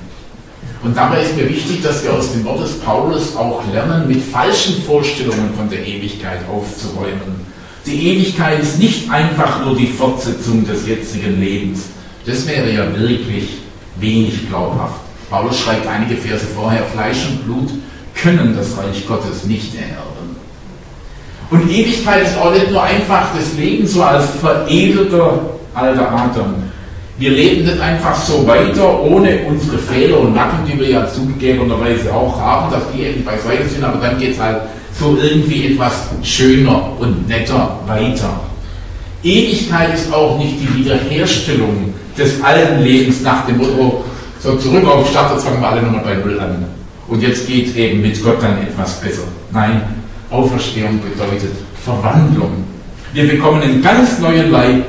Und 0.82 0.96
dabei 0.96 1.22
ist 1.22 1.36
mir 1.36 1.48
wichtig, 1.48 1.82
dass 1.82 2.02
wir 2.02 2.14
aus 2.14 2.32
dem 2.32 2.44
Wort 2.44 2.62
des 2.62 2.78
Paulus 2.78 3.36
auch 3.36 3.62
lernen, 3.70 4.08
mit 4.08 4.22
falschen 4.22 4.82
Vorstellungen 4.82 5.52
von 5.54 5.68
der 5.68 5.86
Ewigkeit 5.86 6.40
aufzuräumen. 6.50 7.50
Die 7.84 8.12
Ewigkeit 8.12 8.62
ist 8.62 8.78
nicht 8.78 9.10
einfach 9.10 9.64
nur 9.64 9.76
die 9.76 9.88
Fortsetzung 9.88 10.66
des 10.66 10.86
jetzigen 10.86 11.38
Lebens. 11.38 11.84
Das 12.24 12.46
wäre 12.46 12.72
ja 12.72 12.98
wirklich 12.98 13.58
wenig 13.98 14.48
glaubhaft. 14.48 15.00
Paulus 15.28 15.60
schreibt 15.60 15.86
einige 15.86 16.16
Verse 16.16 16.46
vorher, 16.46 16.84
Fleisch 16.86 17.26
und 17.28 17.44
Blut 17.44 17.70
können 18.14 18.56
das 18.56 18.76
Reich 18.76 19.06
Gottes 19.06 19.44
nicht 19.44 19.74
ererben. 19.74 20.19
Und 21.50 21.68
Ewigkeit 21.68 22.22
ist 22.24 22.38
auch 22.38 22.52
nicht 22.52 22.70
nur 22.70 22.82
einfach 22.82 23.26
das 23.36 23.54
Leben 23.58 23.86
so 23.86 24.02
als 24.02 24.24
veredelter 24.40 25.40
alter 25.74 26.10
Adam. 26.12 26.54
Wir 27.18 27.30
leben 27.30 27.66
nicht 27.66 27.80
einfach 27.80 28.14
so 28.16 28.46
weiter, 28.46 29.02
ohne 29.02 29.40
unsere 29.46 29.78
Fehler 29.78 30.20
und 30.20 30.34
Nacken, 30.34 30.60
die 30.66 30.78
wir 30.78 30.88
ja 30.88 31.06
zugegebenerweise 31.06 32.14
auch 32.14 32.40
haben, 32.40 32.72
dass 32.72 32.82
die 32.94 33.02
eben 33.02 33.24
beiseite 33.24 33.68
sind, 33.68 33.84
aber 33.84 34.00
dann 34.00 34.18
geht 34.18 34.32
es 34.32 34.40
halt 34.40 34.62
so 34.98 35.18
irgendwie 35.22 35.74
etwas 35.74 36.08
schöner 36.22 36.92
und 36.98 37.28
netter 37.28 37.78
weiter. 37.86 38.40
Ewigkeit 39.22 39.94
ist 39.94 40.12
auch 40.12 40.38
nicht 40.38 40.54
die 40.60 40.78
Wiederherstellung 40.78 41.92
des 42.16 42.42
alten 42.42 42.82
Lebens 42.82 43.20
nach 43.22 43.44
dem 43.46 43.58
Motto, 43.58 44.04
so 44.42 44.56
zurück 44.56 44.86
auf 44.86 45.10
Start, 45.10 45.32
jetzt 45.32 45.44
fangen 45.44 45.60
wir 45.60 45.68
alle 45.68 45.82
nochmal 45.82 46.02
bei 46.02 46.14
Null 46.14 46.40
an. 46.40 46.64
Und 47.06 47.22
jetzt 47.22 47.46
geht 47.46 47.76
eben 47.76 48.00
mit 48.00 48.22
Gott 48.22 48.42
dann 48.42 48.62
etwas 48.62 48.98
besser. 49.00 49.24
Nein, 49.52 49.82
Auferstehung 50.30 51.00
bedeutet 51.00 51.52
Verwandlung. 51.84 52.64
Wir 53.12 53.28
bekommen 53.28 53.62
einen 53.62 53.82
ganz 53.82 54.18
neuen 54.20 54.50
Leib, 54.50 54.84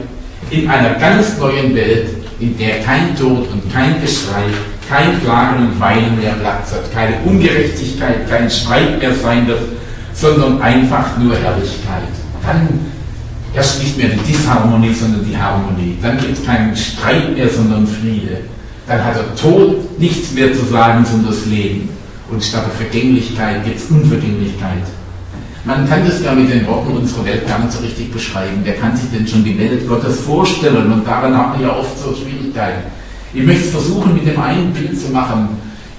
in 0.50 0.70
einer 0.70 0.96
ganz 0.96 1.38
neuen 1.40 1.74
Welt, 1.76 2.10
in 2.40 2.58
der 2.58 2.82
kein 2.82 3.16
Tod 3.16 3.50
und 3.52 3.74
kein 3.74 4.02
Geschrei, 4.02 4.44
kein 4.88 5.22
Klagen 5.24 5.68
und 5.68 5.80
Weinen 5.80 6.20
mehr 6.20 6.34
Platz 6.34 6.74
hat, 6.74 6.94
keine 6.94 7.16
Ungerechtigkeit, 7.26 8.30
kein 8.30 8.50
Streit 8.50 9.00
mehr 9.00 9.14
sein 9.16 9.48
wird, 9.48 9.62
sondern 10.14 10.62
einfach 10.62 11.18
nur 11.18 11.36
Herrlichkeit. 11.36 12.12
Dann 12.46 12.68
herrscht 13.54 13.80
nicht 13.80 13.98
mehr 13.98 14.10
die 14.10 14.32
Disharmonie, 14.32 14.94
sondern 14.94 15.26
die 15.26 15.38
Harmonie. 15.38 15.98
Dann 16.02 16.18
gibt 16.18 16.38
es 16.38 16.46
keinen 16.46 16.76
Streit 16.76 17.36
mehr, 17.36 17.50
sondern 17.50 17.88
Friede. 17.88 18.42
Dann 18.88 19.04
hat 19.04 19.16
der 19.16 19.36
Tod 19.36 20.00
nichts 20.00 20.34
mehr 20.34 20.54
zu 20.54 20.66
sagen, 20.66 21.06
sondern 21.06 21.32
das 21.32 21.46
Leben. 21.46 21.90
Und 22.30 22.44
statt 22.44 22.66
der 22.66 22.88
Vergänglichkeit 22.88 23.64
gibt 23.64 23.78
es 23.78 23.86
Unvergänglichkeit. 23.90 24.84
Man 25.64 25.88
kann 25.88 26.04
das 26.04 26.24
ja 26.24 26.34
mit 26.34 26.52
den 26.52 26.66
Worten 26.66 26.98
unserer 26.98 27.24
Welt 27.26 27.48
gar 27.48 27.60
nicht 27.60 27.72
so 27.72 27.84
richtig 27.84 28.12
beschreiben. 28.12 28.62
Wer 28.64 28.74
kann 28.78 28.98
sich 28.98 29.12
denn 29.12 29.28
schon 29.28 29.44
die 29.44 29.58
Welt 29.60 29.88
Gottes 29.88 30.22
vorstellen? 30.22 30.92
Und 30.92 31.06
daran 31.06 31.38
hat 31.38 31.54
man 31.54 31.62
ja 31.62 31.78
oft 31.78 32.00
so 32.00 32.16
Schwierigkeiten. 32.16 32.82
Ich 33.32 33.44
möchte 33.44 33.66
es 33.66 33.70
versuchen, 33.70 34.16
mit 34.16 34.26
dem 34.26 34.42
einen 34.42 34.74
Bild 34.74 35.00
zu 35.00 35.12
machen. 35.12 35.50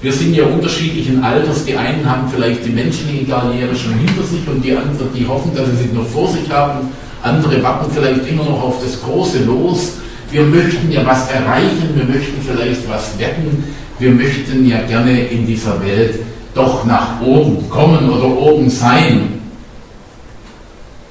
Wir 0.01 0.13
sind 0.13 0.35
ja 0.35 0.47
unterschiedlichen 0.47 1.23
Alters. 1.23 1.65
Die 1.65 1.77
einen 1.77 2.05
haben 2.05 2.29
vielleicht 2.29 2.67
die 2.67 2.71
menschliche 2.71 3.25
Karriere 3.25 3.75
schon 3.77 3.95
hinter 3.95 4.25
sich 4.25 4.41
und 4.49 4.65
die 4.65 4.77
anderen, 4.77 5.09
die 5.15 5.29
hoffen, 5.29 5.53
dass 5.55 5.67
sie 5.71 5.89
sie 5.89 5.95
noch 5.95 6.07
vor 6.07 6.29
sich 6.29 6.51
haben. 6.51 6.89
Andere 7.23 7.63
warten 7.63 7.89
vielleicht 7.95 8.29
immer 8.29 8.43
noch 8.43 8.61
auf 8.65 8.83
das 8.83 9.01
große 9.01 9.45
Los. 9.45 9.99
Wir 10.33 10.43
möchten 10.43 10.91
ja 10.91 11.07
was 11.07 11.31
erreichen, 11.31 11.89
wir 11.95 12.05
möchten 12.05 12.43
vielleicht 12.45 12.91
was 12.91 13.17
wetten. 13.17 13.63
Wir 14.01 14.11
möchten 14.11 14.67
ja 14.67 14.83
gerne 14.83 15.21
in 15.27 15.47
dieser 15.47 15.81
Welt 15.87 16.19
doch 16.53 16.85
nach 16.85 17.21
oben 17.21 17.71
kommen 17.71 18.11
oder 18.11 18.27
oben 18.27 18.69
sein 18.69 19.32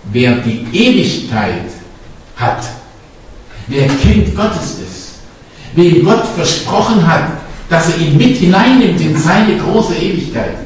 wer 0.05 0.31
die 0.37 0.65
Ewigkeit 0.71 1.69
hat, 2.35 2.63
wer 3.67 3.87
Kind 3.87 4.35
Gottes 4.35 4.79
ist, 4.79 5.19
wem 5.75 6.03
Gott 6.03 6.23
versprochen 6.35 7.05
hat, 7.05 7.25
dass 7.69 7.89
er 7.89 7.97
ihn 7.99 8.17
mit 8.17 8.37
hineinnimmt 8.37 8.99
in 8.99 9.17
seine 9.17 9.57
große 9.57 9.95
Ewigkeit, 9.95 10.57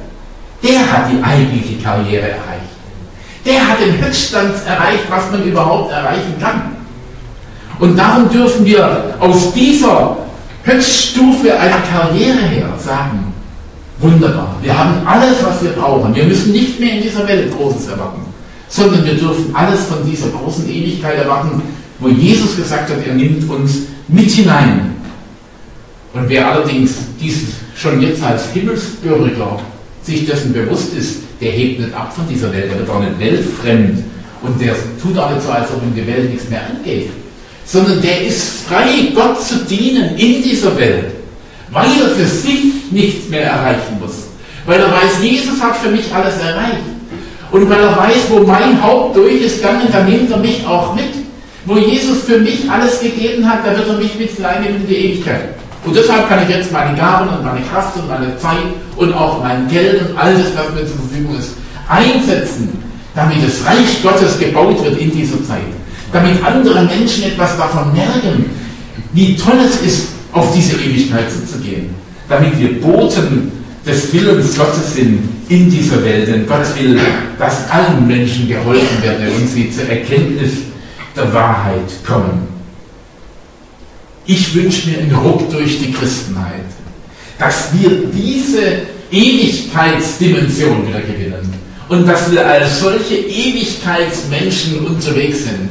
der 0.63 0.80
hat 0.80 1.12
die 1.12 1.24
eigentliche 1.24 1.82
Karriere 1.84 2.30
erreicht. 2.30 2.62
Der 3.45 3.67
hat 3.67 3.80
den 3.80 4.04
Höchststand 4.04 4.56
erreicht, 4.65 5.04
was 5.10 5.32
man 5.32 5.43
überhaupt 5.43 5.91
erreichen 5.91 6.34
kann. 6.41 6.76
Und 7.78 7.95
darum 7.98 8.28
dürfen 8.30 8.65
wir 8.65 9.15
aus 9.19 9.54
dieser 9.54 10.17
Höchststufe 10.63 11.56
einer 11.60 11.82
Karriere 11.82 12.39
her 12.39 12.69
sagen, 12.80 13.34
wunderbar, 14.00 14.56
wir 14.63 14.76
haben 14.76 15.06
alles, 15.06 15.43
was 15.43 15.62
wir 15.62 15.71
brauchen. 15.71 16.15
Wir 16.15 16.24
müssen 16.24 16.54
nicht 16.54 16.80
mehr 16.80 16.93
in 16.93 17.04
dieser 17.04 17.28
Welt 17.28 17.56
Großes 17.56 17.89
erwarten 17.89 18.25
sondern 18.76 19.06
wir 19.06 19.14
dürfen 19.14 19.56
alles 19.56 19.86
von 19.86 20.10
dieser 20.10 20.28
großen 20.28 20.70
Ewigkeit 20.70 21.18
erwarten, 21.18 21.62
wo 22.00 22.10
Jesus 22.10 22.58
gesagt 22.58 22.90
hat, 22.90 23.08
er 23.08 23.14
nimmt 23.14 23.50
uns 23.50 23.84
mit 24.10 24.30
hinein. 24.30 24.96
Und 26.14 26.28
wer 26.28 26.52
allerdings 26.52 26.96
dies 27.20 27.44
schon 27.76 28.02
jetzt 28.02 28.22
als 28.22 28.52
Himmelsbürger 28.52 29.60
sich 30.04 30.26
dessen 30.26 30.52
bewusst 30.52 30.94
ist, 30.94 31.20
der 31.40 31.52
hebt 31.52 31.80
nicht 31.80 31.94
ab 31.94 32.14
von 32.14 32.28
dieser 32.28 32.52
Welt, 32.52 32.70
der 32.70 32.80
wird 32.80 32.90
auch 32.90 33.00
nicht 33.00 33.18
weltfremd 33.18 34.04
und 34.42 34.62
der 34.62 34.76
tut 35.02 35.18
auch 35.18 35.32
nicht 35.32 35.42
so, 35.42 35.52
als 35.52 35.70
ob 35.72 35.82
ihm 35.82 35.96
die 35.96 36.06
Welt 36.06 36.30
nichts 36.30 36.50
mehr 36.50 36.62
angeht, 36.68 37.12
sondern 37.66 38.02
der 38.02 38.26
ist 38.26 38.66
frei, 38.68 39.12
Gott 39.16 39.42
zu 39.42 39.56
dienen 39.66 40.18
in 40.18 40.44
dieser 40.44 40.78
Welt, 40.78 41.14
weil 41.72 41.90
er 42.02 42.10
für 42.10 42.26
sich 42.26 42.92
nichts 42.92 43.30
mehr 43.30 43.46
erreichen 43.46 44.00
muss, 44.02 44.28
weil 44.66 44.82
er 44.82 44.92
weiß, 44.92 45.24
Jesus 45.24 45.62
hat 45.62 45.78
für 45.78 45.90
mich 45.90 46.14
alles 46.14 46.38
erreicht. 46.40 46.95
Und 47.56 47.70
weil 47.70 47.80
er 47.80 47.96
weiß, 47.96 48.30
wo 48.32 48.39
mein 48.39 48.84
Haupt 48.84 49.15
durch 49.15 49.41
ist 49.41 49.63
dann 49.63 49.80
nimmt 50.10 50.30
er 50.30 50.38
mich 50.39 50.68
auch 50.68 50.94
mit. 50.94 51.13
Wo 51.65 51.78
Jesus 51.78 52.24
für 52.24 52.38
mich 52.38 52.70
alles 52.70 53.00
gegeben 53.00 53.50
hat, 53.50 53.65
da 53.65 53.72
wird 53.78 53.88
er 53.88 53.98
mich 53.98 54.13
mit 54.20 54.30
hineinnehmen 54.32 54.82
in 54.82 54.88
die 54.88 54.96
Ewigkeit. 54.96 55.56
Und 55.86 55.96
deshalb 55.96 56.28
kann 56.28 56.44
ich 56.44 56.54
jetzt 56.54 56.70
meine 56.74 56.98
Gaben 56.98 57.30
und 57.30 57.46
meine 57.46 57.62
Kraft 57.62 57.96
und 57.96 58.10
meine 58.10 58.38
Zeit 58.39 58.58
und 58.98 59.13
auch 59.13 59.41
mein 59.41 59.70
Geld 59.70 60.02
und 60.02 60.18
all 60.18 60.34
das, 60.34 60.48
was 60.54 60.76
mir 60.76 60.86
zur 60.86 60.98
Verfügung 60.98 61.38
ist, 61.39 61.52
einsetzen, 61.88 62.78
damit 63.15 63.38
das 63.38 63.65
Reich 63.65 64.04
Gottes 64.04 64.38
gebaut 64.38 64.84
wird 64.84 64.98
in 65.00 65.13
dieser 65.13 65.41
Zeit. 65.46 65.72
Damit 66.12 66.44
andere 66.44 66.84
Menschen 66.84 67.24
etwas 67.24 67.58
davon 67.58 67.94
merken, 67.94 68.50
wie 69.13 69.38
toll 69.38 69.60
es 69.65 69.82
ist, 69.82 70.10
auf 70.34 70.54
diese 70.54 70.76
Ewigkeit 70.76 71.32
zuzugehen. 71.32 71.96
Damit 72.28 72.60
wir 72.60 72.82
Boten 72.82 73.50
des 73.86 74.12
Willens 74.12 74.58
Gottes 74.58 74.96
sind 74.96 75.35
in 75.50 75.70
dieser 75.70 76.04
Welt. 76.04 76.28
Denn 76.28 76.48
Gott 76.48 76.66
will, 76.80 77.00
dass 77.38 77.70
allen 77.70 78.08
Menschen 78.08 78.48
geholfen 78.48 79.02
werde 79.02 79.32
und 79.32 79.48
sie 79.48 79.72
zur 79.72 79.90
Erkenntnis 79.90 80.52
der 81.16 81.34
Wahrheit 81.34 81.92
kommen. 82.06 82.48
Ich 84.26 84.56
wünsche 84.56 84.90
mir 84.90 85.00
einen 85.00 85.16
Ruck 85.16 85.50
durch 85.52 85.80
die 85.80 85.92
Christenheit, 85.92 86.66
dass 87.38 87.70
wir 87.74 87.90
diese 88.12 88.82
Ewigkeitsdimension 89.12 90.88
wieder 90.88 91.02
gewinnen 91.02 91.54
und 91.90 92.08
dass 92.08 92.32
wir 92.32 92.46
als 92.46 92.80
solche 92.80 93.16
Ewigkeitsmenschen 93.16 94.80
unterwegs 94.86 95.44
sind 95.44 95.70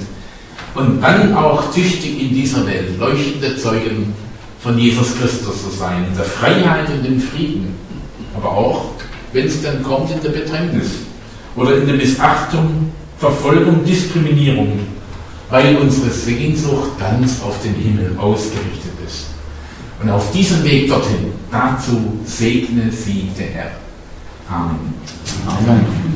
und 0.75 1.01
dann 1.01 1.35
auch 1.35 1.73
tüchtig 1.73 2.21
in 2.21 2.35
dieser 2.35 2.65
Welt 2.67 2.99
leuchtende 2.99 3.57
Zeugen 3.57 4.15
von 4.61 4.79
Jesus 4.79 5.19
Christus 5.19 5.63
zu 5.63 5.71
sein, 5.71 6.07
in 6.09 6.17
der 6.17 6.25
Freiheit 6.25 6.89
und 6.91 7.05
im 7.05 7.21
Frieden, 7.21 7.75
aber 8.37 8.51
auch, 8.51 8.85
wenn 9.35 9.47
es 9.47 9.61
dann 9.61 9.83
kommt, 9.83 10.11
in 10.11 10.23
der 10.23 10.31
Bedrängnis 10.31 10.91
oder 11.57 11.77
in 11.77 11.87
der 11.87 11.97
Missachtung, 11.97 12.93
Verfolgung, 13.19 13.85
Diskriminierung, 13.85 14.79
weil 15.51 15.77
unsere 15.77 16.11
Sehnsucht 16.11 16.99
ganz 16.99 17.43
auf 17.43 17.61
den 17.63 17.75
Himmel 17.75 18.17
ausgerichtet 18.19 18.93
ist. 19.07 19.27
Und 20.01 20.11
auf 20.11 20.31
diesem 20.33 20.63
Weg 20.65 20.89
dorthin, 20.89 21.33
dazu 21.51 22.19
segne 22.25 22.91
sie 22.91 23.29
der 23.39 23.47
Herr. 23.47 23.71
Amen. 24.49 24.95
Amen. 25.47 26.14